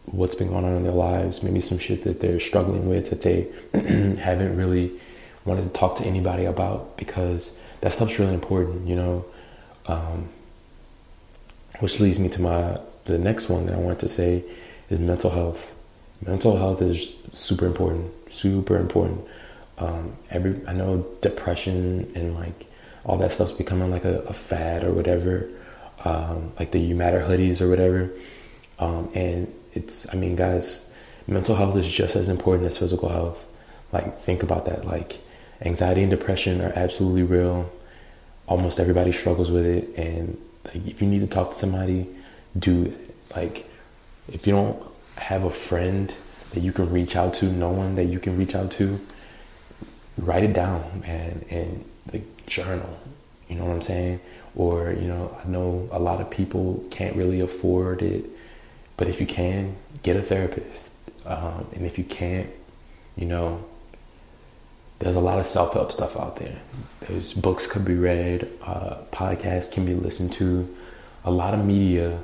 what's 0.06 0.36
been 0.36 0.50
going 0.50 0.66
on 0.66 0.74
in 0.74 0.84
their 0.84 0.92
lives, 0.92 1.44
maybe 1.44 1.62
some 1.62 1.78
shit 1.78 2.04
that 2.04 2.20
they're 2.20 2.40
struggling 2.40 2.88
with 2.88 3.10
that 3.10 3.22
they 3.22 3.48
haven't 4.20 4.58
really 4.58 4.92
wanted 5.46 5.64
to 5.64 5.70
talk 5.70 5.98
to 5.98 6.06
anybody 6.06 6.46
about 6.46 6.98
because 6.98 7.60
that 7.82 7.94
stuff's 7.94 8.18
really 8.18 8.34
important, 8.34 8.88
you 8.88 8.96
know. 8.96 9.26
Um, 9.86 10.30
which 11.84 12.00
leads 12.00 12.18
me 12.18 12.30
to 12.30 12.42
my 12.42 12.80
the 13.04 13.18
next 13.18 13.50
one 13.50 13.66
that 13.66 13.76
I 13.76 13.78
want 13.78 14.00
to 14.00 14.08
say 14.08 14.46
is 14.90 15.00
mental 15.00 15.30
health. 15.30 15.76
Mental 16.26 16.56
health 16.56 16.82
is 16.82 17.14
super 17.34 17.66
important, 17.66 18.10
super 18.32 18.78
important. 18.78 19.20
Um, 19.78 20.16
every 20.30 20.66
I 20.66 20.72
know 20.72 21.06
depression 21.20 22.10
and 22.16 22.36
like 22.36 22.68
all 23.04 23.18
that 23.18 23.34
stuff's 23.34 23.52
becoming 23.52 23.92
like 23.92 24.06
a, 24.06 24.20
a 24.20 24.32
fad 24.32 24.86
or 24.86 24.94
whatever, 24.94 25.50
um, 26.06 26.54
like 26.58 26.72
the 26.72 26.80
You 26.80 26.96
Matter 26.96 27.20
hoodies 27.20 27.60
or 27.60 27.68
whatever. 27.68 28.10
Um, 28.80 29.10
and 29.14 29.54
it's 29.74 30.08
I 30.14 30.16
mean, 30.16 30.38
guys, 30.38 30.90
mental 31.28 31.58
health 31.58 31.76
is 31.76 31.92
just 31.92 32.16
as 32.16 32.30
important 32.30 32.66
as 32.66 32.78
physical 32.78 33.10
health. 33.10 33.46
Like 33.92 34.22
think 34.22 34.42
about 34.42 34.64
that. 34.68 34.86
Like 34.86 35.18
anxiety 35.62 36.02
and 36.04 36.12
depression 36.12 36.62
are 36.62 36.72
absolutely 36.78 37.24
real. 37.24 37.70
Almost 38.48 38.80
everybody 38.80 39.12
struggles 39.12 39.52
with 39.52 39.66
it, 39.66 39.98
and 39.98 40.38
like 40.66 40.88
if 40.88 41.02
you 41.02 41.08
need 41.08 41.20
to 41.22 41.28
talk 41.28 41.52
to 41.52 41.56
somebody, 41.56 42.08
do 42.58 42.86
it. 42.86 43.16
Like 43.36 43.70
if 44.32 44.48
you 44.48 44.54
don't 44.54 44.82
have 45.18 45.44
a 45.44 45.50
friend 45.50 46.14
that 46.54 46.60
you 46.60 46.72
can 46.72 46.90
reach 46.92 47.16
out 47.16 47.34
to, 47.36 47.46
no 47.52 47.70
one 47.70 47.96
that 47.96 48.06
you 48.06 48.20
can 48.20 48.38
reach 48.38 48.56
out 48.56 48.72
to, 48.74 49.00
write 50.18 50.44
it 50.44 50.54
down, 50.54 51.02
man, 51.02 51.46
and 51.50 51.86
like 52.12 52.46
journal. 52.46 52.98
You 53.50 53.56
know 53.56 53.66
what 53.66 53.74
I'm 53.74 53.82
saying? 53.82 54.20
Or 54.56 54.92
you 54.92 55.08
know, 55.08 55.38
I 55.44 55.48
know 55.48 55.90
a 55.92 56.00
lot 56.00 56.22
of 56.22 56.30
people 56.30 56.84
can't 56.92 57.16
really 57.16 57.40
afford 57.40 58.02
it 58.02 58.26
but 58.98 59.08
if 59.08 59.20
you 59.20 59.28
can, 59.28 59.76
get 60.02 60.16
a 60.16 60.22
therapist. 60.22 60.96
Um, 61.26 61.68
and 61.74 61.86
if 61.86 61.98
you 61.98 62.04
can't, 62.04 62.50
you 63.16 63.26
know, 63.26 63.66
there's 65.04 65.18
a 65.18 65.22
lot 65.22 65.38
of 65.38 65.46
self 65.46 65.74
help 65.74 65.92
stuff 65.92 66.18
out 66.18 66.38
there. 66.38 66.56
There's 67.02 67.34
books 67.34 67.68
could 67.68 67.84
be 67.84 67.96
read, 67.96 68.50
uh, 68.62 69.00
podcasts 69.12 69.70
can 69.70 69.86
be 69.86 69.94
listened 69.94 70.32
to, 70.34 70.74
a 71.26 71.32
lot 71.32 71.54
of 71.54 71.66
media. 71.66 72.20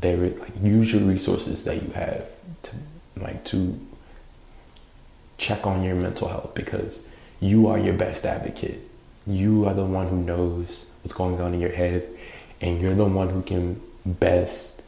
There, 0.00 0.16
like 0.16 0.52
use 0.62 0.92
your 0.92 1.02
resources 1.02 1.64
that 1.64 1.82
you 1.82 1.90
have 1.90 2.30
to 2.62 2.76
like 3.16 3.44
to 3.46 3.78
check 5.38 5.66
on 5.66 5.82
your 5.82 5.96
mental 5.96 6.28
health 6.28 6.54
because 6.54 7.10
you 7.40 7.66
are 7.66 7.78
your 7.78 7.94
best 7.94 8.24
advocate. 8.24 8.80
You 9.26 9.66
are 9.66 9.74
the 9.74 9.84
one 9.84 10.08
who 10.08 10.16
knows 10.16 10.90
what's 11.02 11.12
going 11.12 11.40
on 11.40 11.52
in 11.52 11.60
your 11.60 11.72
head, 11.72 12.08
and 12.60 12.80
you're 12.80 12.94
the 12.94 13.04
one 13.04 13.28
who 13.28 13.42
can 13.42 13.82
best 14.06 14.82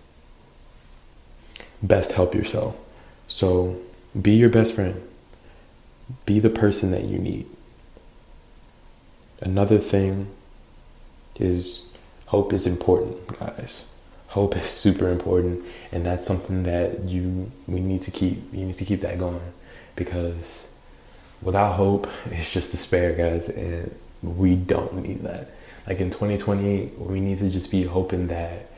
best 1.83 2.13
help 2.13 2.35
yourself. 2.35 2.79
So 3.27 3.79
be 4.21 4.33
your 4.33 4.49
best 4.49 4.75
friend. 4.75 5.10
Be 6.27 6.41
the 6.41 6.51
person 6.51 6.91
that 6.91 7.05
you 7.05 7.19
need. 7.19 7.47
Another 9.41 9.79
thing 9.79 10.29
is 11.37 11.87
hope 12.27 12.53
is 12.53 12.67
important, 12.67 13.39
guys. 13.39 13.87
Hope 14.29 14.57
is 14.57 14.67
super 14.69 15.09
important, 15.09 15.65
and 15.91 16.07
that's 16.07 16.27
something 16.27 16.63
that 16.65 17.05
you 17.05 17.51
we 17.67 17.81
need 17.81 18.03
to 18.03 18.11
keep. 18.11 18.39
You 18.53 18.67
need 18.67 18.77
to 18.77 18.85
keep 18.85 19.01
that 19.01 19.19
going 19.19 19.41
because 19.97 20.73
without 21.43 21.73
hope, 21.73 22.09
it's 22.27 22.53
just 22.53 22.71
despair, 22.71 23.13
guys, 23.13 23.49
and 23.49 23.95
we 24.23 24.57
don't 24.57 25.03
need 25.03 25.23
that. 25.23 25.51
Like 25.87 26.01
in 26.01 26.11
2020, 26.11 26.93
we 26.99 27.21
need 27.21 27.39
to 27.39 27.51
just 27.51 27.71
be 27.71 27.85
hoping 27.85 28.29
that 28.29 28.71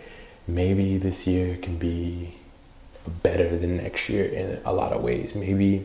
maybe 0.47 0.99
this 0.99 1.27
year 1.27 1.57
can 1.57 1.79
be 1.79 2.35
better 3.23 3.57
than 3.59 3.77
next 3.79 4.09
year 4.09 4.25
in 4.25 4.61
a 4.65 4.73
lot 4.73 4.93
of 4.93 5.03
ways. 5.03 5.35
Maybe, 5.35 5.85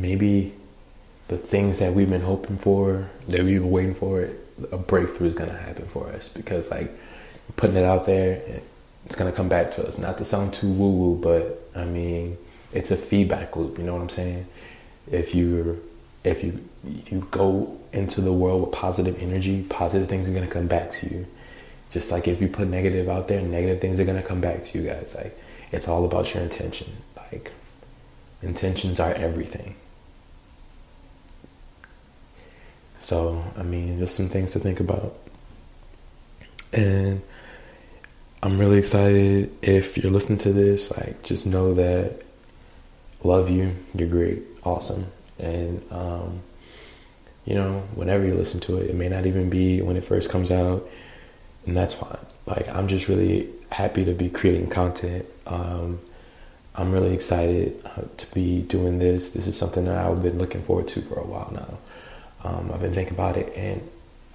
maybe 0.00 0.52
the 1.28 1.38
things 1.38 1.78
that 1.80 1.92
we've 1.92 2.08
been 2.08 2.22
hoping 2.22 2.58
for, 2.58 3.10
that 3.28 3.42
we've 3.42 3.60
been 3.60 3.70
waiting 3.70 3.94
for, 3.94 4.28
a 4.72 4.78
breakthrough 4.78 5.28
is 5.28 5.34
gonna 5.34 5.56
happen 5.56 5.86
for 5.86 6.08
us 6.08 6.28
because 6.28 6.70
like 6.70 6.90
putting 7.56 7.76
it 7.76 7.84
out 7.84 8.06
there, 8.06 8.42
it's 9.04 9.16
gonna 9.16 9.32
come 9.32 9.48
back 9.48 9.72
to 9.72 9.86
us. 9.86 9.98
Not 9.98 10.18
to 10.18 10.24
sound 10.24 10.54
too 10.54 10.72
woo 10.72 10.90
woo, 10.90 11.20
but 11.20 11.68
I 11.74 11.84
mean 11.84 12.38
it's 12.72 12.90
a 12.90 12.96
feedback 12.96 13.56
loop. 13.56 13.78
You 13.78 13.84
know 13.84 13.94
what 13.94 14.02
I'm 14.02 14.08
saying? 14.08 14.46
If 15.10 15.34
you 15.34 15.82
if 16.24 16.42
you 16.42 16.64
you 16.84 17.26
go 17.30 17.78
into 17.92 18.20
the 18.20 18.32
world 18.32 18.62
with 18.62 18.72
positive 18.72 19.22
energy, 19.22 19.62
positive 19.68 20.08
things 20.08 20.28
are 20.28 20.32
gonna 20.32 20.46
come 20.46 20.66
back 20.66 20.92
to 20.92 21.14
you. 21.14 21.26
Just 21.90 22.10
like 22.10 22.26
if 22.28 22.40
you 22.40 22.48
put 22.48 22.68
negative 22.68 23.08
out 23.08 23.28
there, 23.28 23.40
negative 23.42 23.80
things 23.80 24.00
are 24.00 24.04
gonna 24.04 24.22
come 24.22 24.40
back 24.40 24.62
to 24.64 24.78
you 24.78 24.88
guys. 24.88 25.14
Like 25.16 25.38
it's 25.72 25.88
all 25.88 26.04
about 26.04 26.32
your 26.34 26.42
intention. 26.42 26.88
Like, 27.16 27.52
intentions 28.42 29.00
are 29.00 29.12
everything. 29.12 29.74
So, 33.06 33.44
I 33.56 33.62
mean, 33.62 34.00
just 34.00 34.16
some 34.16 34.26
things 34.26 34.52
to 34.54 34.58
think 34.58 34.80
about. 34.80 35.14
And 36.72 37.22
I'm 38.42 38.58
really 38.58 38.78
excited 38.78 39.54
if 39.62 39.96
you're 39.96 40.10
listening 40.10 40.38
to 40.38 40.52
this. 40.52 40.90
Like, 40.90 41.22
just 41.22 41.46
know 41.46 41.74
that 41.74 42.22
love 43.22 43.48
you. 43.48 43.76
You're 43.94 44.08
great, 44.08 44.42
awesome, 44.64 45.06
and 45.38 45.80
um, 45.92 46.40
you 47.44 47.54
know, 47.54 47.84
whenever 47.94 48.26
you 48.26 48.34
listen 48.34 48.58
to 48.62 48.78
it, 48.78 48.90
it 48.90 48.96
may 48.96 49.08
not 49.08 49.24
even 49.24 49.48
be 49.50 49.80
when 49.82 49.96
it 49.96 50.02
first 50.02 50.28
comes 50.28 50.50
out, 50.50 50.88
and 51.64 51.76
that's 51.76 51.94
fine. 51.94 52.18
Like, 52.44 52.68
I'm 52.68 52.88
just 52.88 53.06
really 53.06 53.48
happy 53.70 54.04
to 54.04 54.14
be 54.14 54.28
creating 54.28 54.68
content 54.68 55.26
um, 55.46 56.00
I'm 56.74 56.92
really 56.92 57.14
excited 57.14 57.80
uh, 57.84 58.02
to 58.16 58.34
be 58.34 58.62
doing 58.62 58.98
this. 58.98 59.30
This 59.30 59.46
is 59.46 59.56
something 59.56 59.84
that 59.86 59.96
I've 59.96 60.22
been 60.22 60.38
looking 60.38 60.62
forward 60.62 60.88
to 60.88 61.00
for 61.02 61.18
a 61.18 61.24
while 61.24 61.50
now. 61.52 61.78
Um, 62.46 62.70
I've 62.72 62.80
been 62.80 62.94
thinking 62.94 63.14
about 63.14 63.36
it, 63.36 63.52
and 63.56 63.82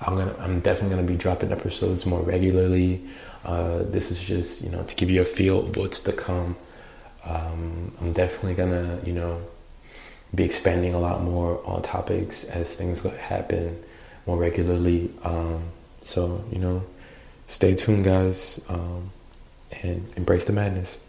I'm 0.01 0.18
gonna 0.18 0.36
I'm 0.39 0.59
definitely 0.59 0.95
gonna 0.95 1.07
be 1.07 1.16
dropping 1.16 1.51
episodes 1.51 2.05
more 2.05 2.22
regularly. 2.22 3.01
Uh, 3.45 3.80
this 3.84 4.12
is 4.12 4.22
just 4.22 4.62
you 4.64 4.70
know 4.70 4.84
to 4.84 4.95
give 4.95 5.09
you 5.09 5.22
a 5.22 5.26
feel 5.26 5.66
of 5.66 5.78
what's 5.78 5.99
to 6.01 6.12
come. 6.12 6.57
Um, 7.24 7.93
I'm 8.01 8.14
definitely 8.14 8.55
gonna 8.55 8.99
you 9.05 9.14
know 9.14 9.41
be 10.36 10.43
expanding 10.43 10.93
a 10.93 10.99
lot 10.99 11.22
more 11.22 11.62
on 11.66 11.82
topics 11.84 12.43
as 12.45 12.76
things 12.76 13.03
happen 13.03 13.82
more 14.26 14.38
regularly. 14.38 15.12
Um, 15.24 15.64
so 16.01 16.43
you 16.51 16.59
know, 16.59 16.84
stay 17.47 17.76
tuned, 17.76 18.03
guys, 18.03 18.64
um, 18.68 19.12
and 19.84 20.12
embrace 20.18 20.45
the 20.45 20.53
madness. 20.53 20.99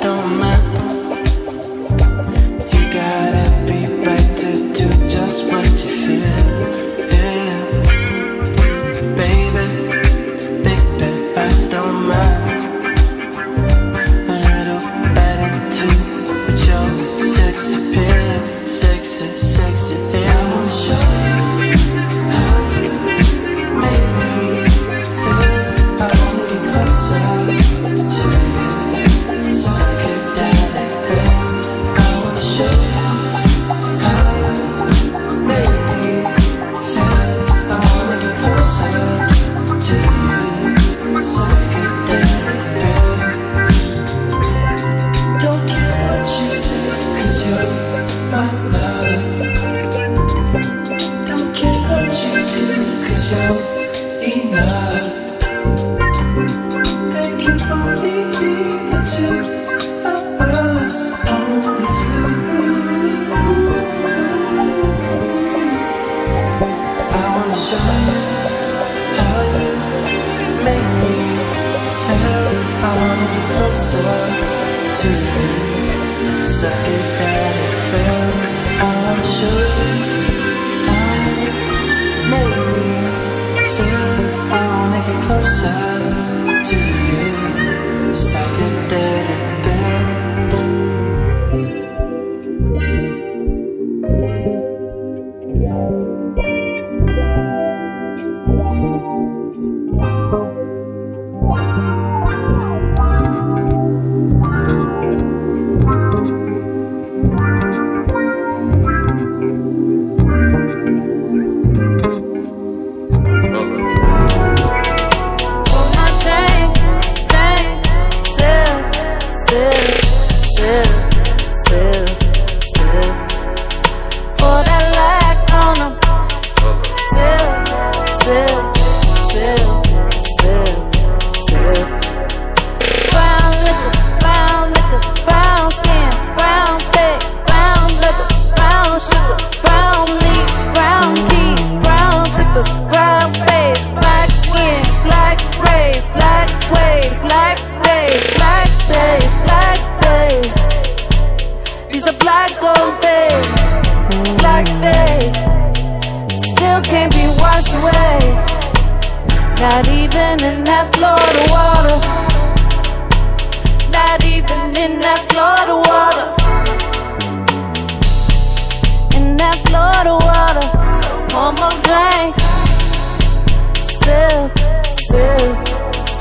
don't 0.00 0.17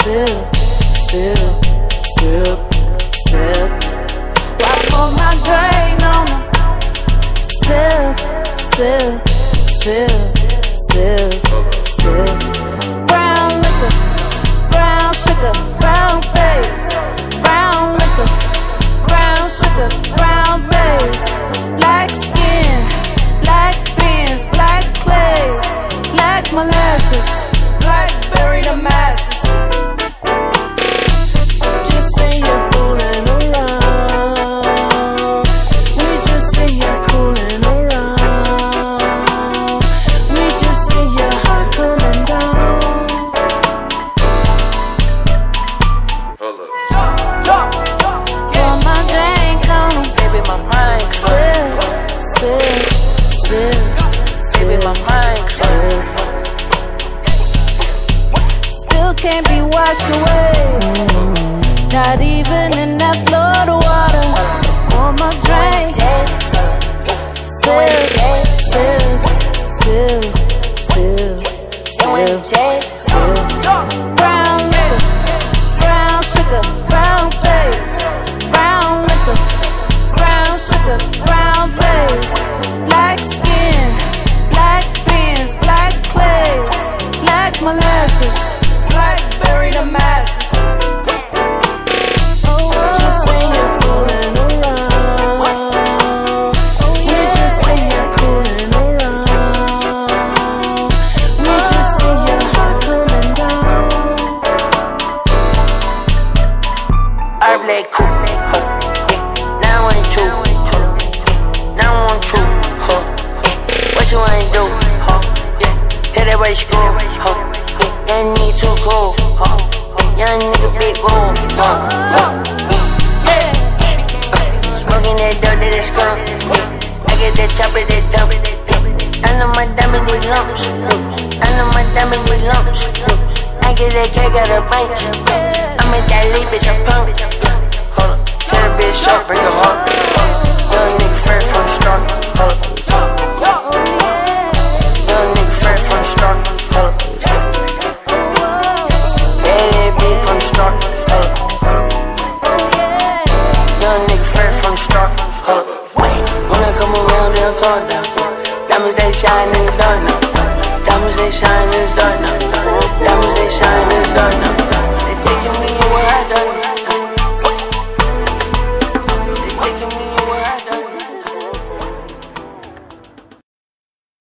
sip, 0.08 0.30
sip, 1.10 1.38
sip, 2.18 2.60
sip. 3.28 3.70
Why 4.62 4.76
pour 4.88 5.10
my 5.20 5.32
drain 5.46 6.00
on 6.16 6.26
my 6.32 6.42
sip, 7.66 8.16
sip, 8.76 9.12
sip, 9.84 10.18
sip, 10.92 11.32
sip. 12.00 12.30
Brown 13.08 13.52
liquor, 13.64 13.94
brown 14.72 15.12
sugar, 15.24 15.54
brown 15.82 16.18
face. 16.36 16.88
Brown 17.42 17.84
liquor, 18.00 18.30
brown 19.08 19.44
sugar, 19.60 19.90
brown 20.16 20.27